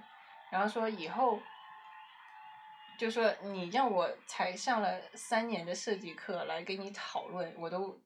[0.52, 1.40] 然后说以后，
[2.98, 8.02] 就说你让我才上了三年的设计课来跟你讨论，我都，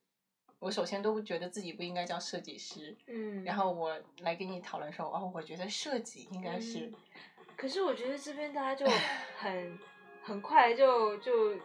[0.59, 6.93] 我首先都觉得自己不应该叫设计师，嗯，然后我来跟你讨论说，哦，我觉得设计应该是，嗯。
[7.55, 8.85] 可是我觉得这边大家就
[9.37, 9.79] 很
[10.21, 11.55] 很快就就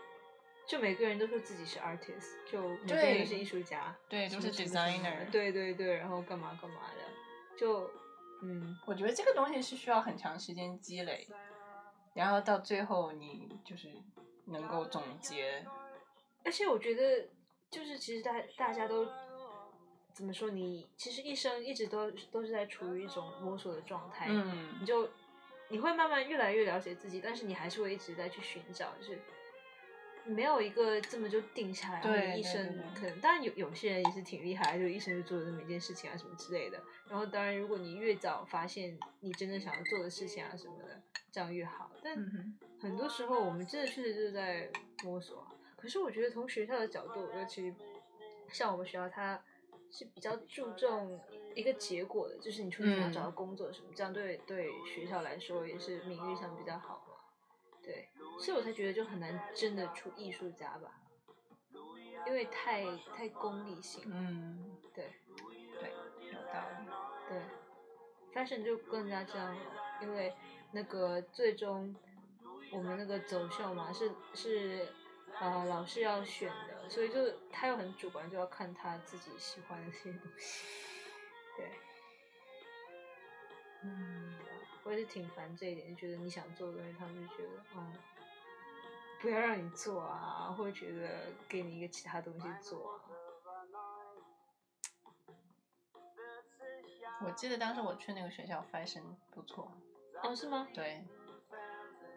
[0.71, 7.91] 就每个人都说自己是 artist，就每个人是艺术家，对，都是 designer，对对对，然后干嘛干嘛的，就
[8.41, 8.79] 嗯。
[8.87, 11.27] 我觉得这个东西是需要很长时间积累，
[12.15, 13.89] 然后到最后你就是
[14.45, 15.67] 能够总结，
[16.45, 17.29] 而且我觉得
[17.69, 19.09] 就是其实大大家都
[20.13, 24.77] 怎么说，你其实一生一直都都是在处于一种摸索的状态，嗯。
[24.81, 25.09] 你就
[25.69, 29.19] 你会慢慢越来越了解自己，但是你还是会一直在去寻找，就是
[30.25, 36.83] 没有一个这么就定下来，对对你一生可能，当然有有些人也是挺厉害，就一生就做了这么一件事情啊什么之类的。
[37.09, 41.01] 然后当然，如果你越早发现你真正想要做的事情啊什么的，
[41.31, 41.91] 这样越好。
[42.03, 42.17] 但。
[42.81, 44.67] 很多时候我们真的确实就是在
[45.05, 45.53] 摸索啊。
[45.77, 47.75] 可是我觉得从学校的角度，尤其
[48.51, 49.39] 像我们学校，它
[49.91, 51.21] 是比较注重
[51.55, 57.05] 一个结果的，就是你出去想要找到工作什么，这样对对学校来说也是名誉上比较好
[58.41, 61.01] 所以我才觉得就很难真的出艺术家吧，
[62.27, 62.85] 因为太
[63.15, 64.03] 太功利性。
[64.07, 65.13] 嗯，对
[65.79, 65.93] 对，
[66.33, 66.89] 有道理。
[67.29, 67.41] 对
[68.35, 69.63] ，fashion 就更加这样了，
[70.03, 70.35] 因为
[70.73, 71.95] 那个最终
[72.73, 74.89] 我们那个走秀嘛，是是
[75.39, 80.67] 呃老师要选的，所以就他又很主观，就要看他自己喜欢的这些东西。
[81.57, 81.71] 对，
[83.85, 84.35] 嗯，
[84.83, 87.95] 我也是挺烦这一点，就觉得你想做的东西，他们就觉得嗯，
[89.21, 93.01] 不要让你做啊，或者觉得给你一个其他东西做啊。
[97.23, 99.71] 我记得当时我去那个学校，fashion 不错。
[100.23, 100.67] 哦，是吗？
[100.73, 101.05] 对，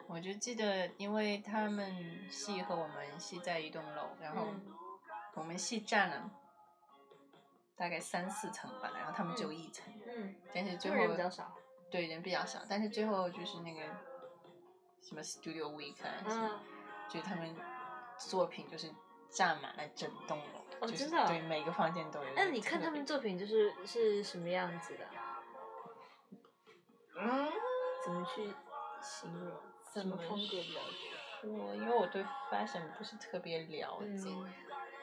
[0.08, 4.74] 我就记得，因为他们系和我们系在一栋楼，然后嗯
[5.36, 6.32] 我们系占了
[7.76, 11.54] 大概三四层吧，然后他们只有一层，嗯，但是最后比较少。
[11.91, 13.82] 对人比较少，但是最后就是那个
[15.01, 16.72] 什么 Studio Week 啊，什么嗯，
[17.10, 17.56] 就他们
[18.18, 18.89] 作品就是
[19.30, 22.26] 占满了整栋楼，就是哦真的啊对每个房间都有。
[22.36, 25.06] 那你看他们作品就是是什么样子的？
[27.16, 27.47] 嗯，
[28.04, 28.43] 怎么去
[29.01, 29.51] 形容？
[29.93, 30.80] 什怎么么风格比较
[31.43, 31.54] 多？
[31.54, 34.54] 我因为我对 fashion 不是特别了解，嗯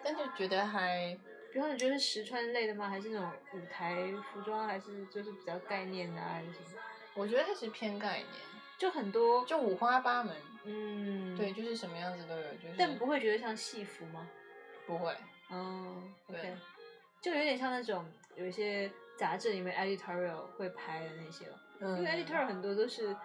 [0.03, 1.17] 但就觉得还
[1.53, 2.89] 比方你觉得是实穿类的吗？
[2.89, 6.81] 还是那种舞台服装，还是就是比较概念的啊，还是什么？
[7.15, 8.29] 我觉得它是偏概念，
[8.79, 10.35] 就很多，就五花八门。
[10.65, 14.29] 嗯，对，，就是什么样子都有，就是但不会觉得像戏服吗？
[14.87, 15.15] 不会。
[15.51, 16.57] 哦对，OK，
[17.21, 18.05] 就有点像那种
[18.37, 23.17] 有一些杂志里面 editorial 会拍的那些了，嗯因为 editorial 很多都是，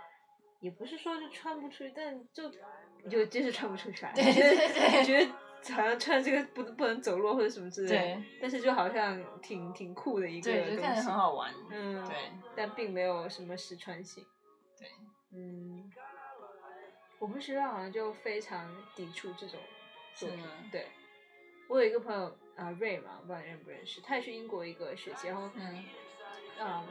[0.60, 2.50] 也不是说就穿不出去，但就
[3.10, 5.32] 就真是穿不出去啊，对对对 觉得
[5.76, 11.54] 好像穿这个不不能走路或者什么之类的，对但是就好像挺挺酷的一个对，就看着东西很好玩。
[11.70, 12.16] 嗯，对，
[12.56, 14.26] 但并没有什么实穿性。
[14.80, 14.88] 对，
[15.34, 15.92] 嗯，
[17.20, 19.60] 我们学校好像就非常抵触这种
[20.14, 20.44] 作品。
[20.72, 20.88] 对，
[21.68, 25.86] 我有一个朋友啊、瑞嘛，不知道你认不认识，他也去英国一个学期，然后嗯
[26.60, 26.86] 嗯，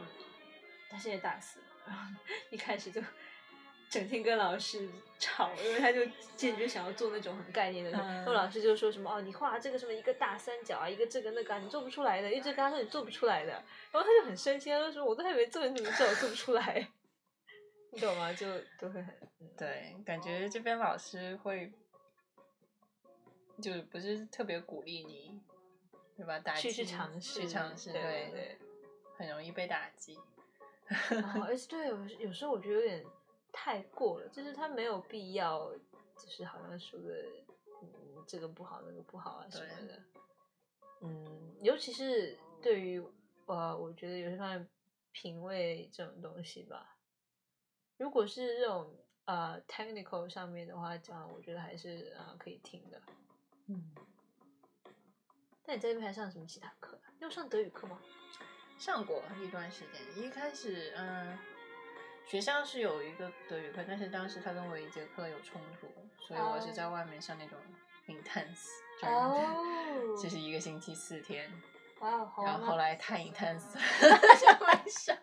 [0.89, 2.11] 他现在大四，然后
[2.49, 3.01] 一开始就
[3.89, 6.05] 整天跟老师吵，因为他就
[6.35, 13.51] 坚决想要做那种很概念的，嗯然后老师就说什么哦，你画这个什么一个大三角啊，一个这个那个啊，你做不出来的，一直跟他说你做不出来的，
[13.91, 16.87] 然后他就很生气，他就说我都还没做，你怎么知道我做不出来？
[17.95, 18.33] 你懂吗？
[18.33, 18.45] 就
[18.77, 21.71] 都会很嗯对，感觉这边老师会，
[23.61, 25.41] 就是不是特别鼓励你，
[26.17, 26.37] 对吧？
[26.39, 28.57] 打去去尝试，去尝试，对对对。
[29.17, 30.17] 很容易被打击。
[31.09, 33.05] 哦，而且对，有有时候我觉得有点
[33.53, 35.71] 太过了，就是他没有必要，
[36.17, 37.25] 就是好像说的，
[37.81, 40.03] 嗯，这个不好，那个不好啊什么的。
[40.99, 43.01] 嗯，尤其是对于
[43.45, 44.67] 呃，我觉得有些方面
[45.13, 46.94] 品味这种东西吧，
[47.97, 48.93] 如果是这种
[49.25, 53.01] 呃 technical 上面的话讲，我觉得还是呃可以听的。
[53.67, 53.91] 嗯，
[55.65, 57.99] 那你在那边还上什么其他课有上德语课吗？
[58.77, 61.37] 上过一段时间，一开始嗯，
[62.27, 65.87] 学校是有一个德语课，但是当时他跟我一节课有冲突，
[66.19, 67.57] 所以我是在外面上那种
[68.07, 68.67] intense，
[69.01, 71.49] 就是、哦就是一个星期四天，
[72.01, 72.09] 哇
[72.43, 72.59] 然？
[72.59, 73.81] 后后来太 intense 了，
[74.39, 75.17] 就没上，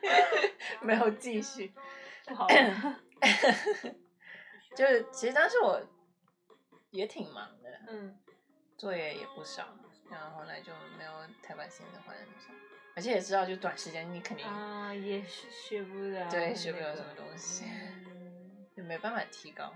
[0.82, 1.72] 没有继续。
[2.26, 2.46] 不好。
[4.76, 5.80] 就是其实当时我
[6.90, 8.18] 也挺忙的，嗯。
[8.76, 9.68] 作业也不少，
[10.10, 12.54] 然后后来就没有太把心思花在那上，
[12.96, 19.72] 而且也知道就短时间你肯定啊，也是学不了，对学不了什么东西嗯就没办法提高。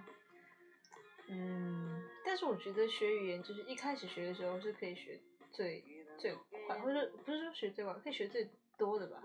[1.28, 5.18] 嗯，但是我觉得学语言就是一开始学的时候是可以学
[5.52, 5.82] 最
[6.18, 6.34] 最
[6.66, 9.22] 快，或者不是说学最快，可以学最多的吧。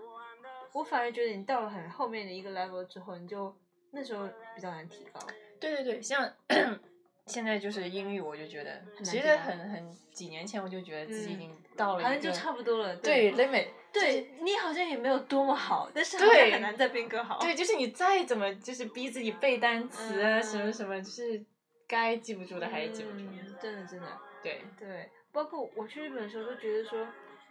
[0.74, 3.56] 我反而觉得你到了很后面的一个 level 之后，你就
[3.92, 5.20] 那时候比较难提高。
[5.60, 6.28] 对对对，像
[7.26, 12.96] 现在就是英语，我就觉得其实很很几年前我就觉得自己已嗯经到了好像就差不多了。
[12.96, 17.38] 对 limit，对你好像也没有多么好，但是好像对很难再变更好。
[17.38, 21.42] 对，就是你再怎么就是逼自己背单词啊，嗯什么什么，就是
[21.86, 23.20] 该记不住的还是记不住。
[23.20, 24.06] 嗯真的真的。
[24.42, 27.06] 对，对，包括我去日本的时候都觉得说，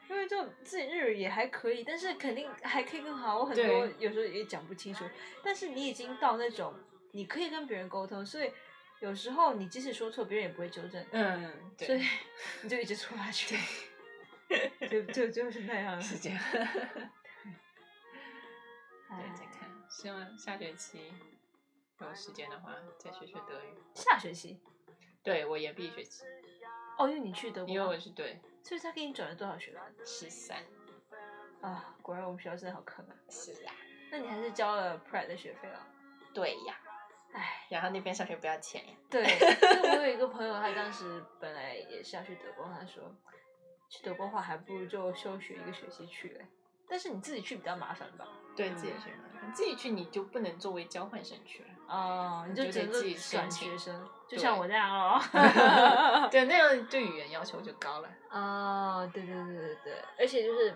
[0.09, 3.39] 因为就自己日语也还可以，但是肯定还可以更好。
[3.39, 5.05] 我很多有时候也讲不清楚，
[5.43, 6.73] 但是你已经到那种
[7.11, 8.51] 你可以跟别人沟通，所以
[8.99, 12.03] 有时候你即使说错，别人也不会纠正，嗯，对，所以
[12.61, 13.57] 你就一直错下去，
[14.89, 16.01] 就就就是那样。
[16.01, 16.39] 是这样。
[16.51, 16.61] 对，
[19.09, 21.11] 哎再看，希望下学期
[21.99, 23.73] 有时间的话再学学德语。
[23.93, 24.59] 下学期
[25.23, 26.23] 对我延毕学期，
[26.97, 30.57] 哦，因为你去德国因为，我是对所以他给你转了多少学分十三，
[31.61, 31.93] 啊？
[32.01, 33.13] 果然我们学校真的好坑啊！
[33.29, 33.73] 是啊，
[34.09, 35.85] 那你还是交了 Pride 的学费了？
[36.33, 36.79] 对呀。
[37.33, 37.67] 唉。
[37.69, 38.93] 然后那边上学不要钱呀。
[39.09, 43.13] 对，我有一个朋友，他当时本来也是要去德国，他说
[43.89, 46.45] 去德国的话，还不如就休学一个学期去嘞。
[46.87, 48.27] 但是你自己去比较麻烦吧？
[48.55, 51.69] 对自己去嘛，你自己去你就不能作为交换生去了。
[51.87, 55.21] 哦，你就只能就得自己转学生， 就像我这样哦。
[56.31, 58.09] 对，那样对语言要求就高了。
[58.31, 60.75] 哦，对对对对对，而且就是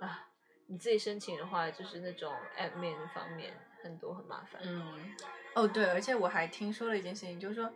[0.00, 0.26] 啊，
[0.66, 3.52] 你自己申请的话，就是那种 admin 方面
[3.82, 4.60] 很多很麻烦。
[4.64, 5.14] 嗯，
[5.54, 7.72] 哦对，而且我还听说了一件事情，就是说，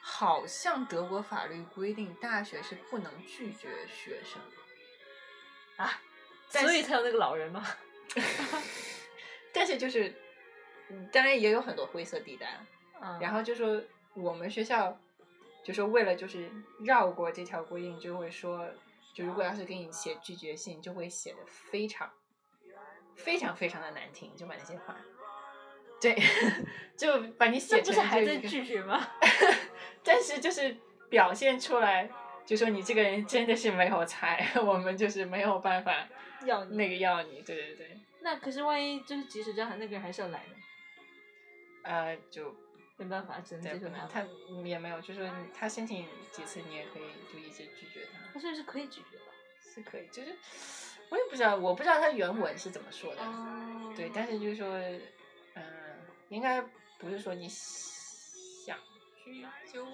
[0.00, 4.40] 好像德国法律规定大学是不能拒绝学生。
[5.76, 6.00] 啊，
[6.48, 7.64] 所以才有那个老人吗。
[9.54, 10.14] 但是就是，嗯
[11.12, 12.66] 当然也有很多灰色地带啊。
[13.00, 13.82] 嗯，然后就说
[14.14, 14.96] 我们学校，
[15.64, 16.50] 就说为了就是
[16.84, 18.68] 绕过这条规定，就会说，
[19.14, 22.10] 就如果要是给你写拒绝信，就会写的非常
[23.16, 24.96] 非常非常的难听，就把那些话，
[26.00, 26.16] 对，
[26.96, 29.06] 就把你写那成不是还在拒绝吗？
[30.04, 30.76] 但是就是
[31.08, 32.08] 表现出来，
[32.44, 36.08] 就说你这个人真的是没有才， 我们就是没有办法
[36.44, 40.56] 要你那个要你，对对对，那可是万一就是即使这样，那个人还是要来的。
[41.82, 42.54] 呃，就
[42.96, 49.24] 没办法，只能，接受他不能他嗯也没有，就是说他申请几次，你也可以就一直拒绝他，他所以是可以拒绝的。
[49.74, 50.36] 是可以，就是
[51.08, 54.68] 我也不知道，我不知道他原文是怎么说的，哦对，但是就是说，
[55.54, 55.62] 嗯、
[56.28, 56.60] 应该
[56.98, 58.78] 不是说你想
[59.24, 59.86] 拒就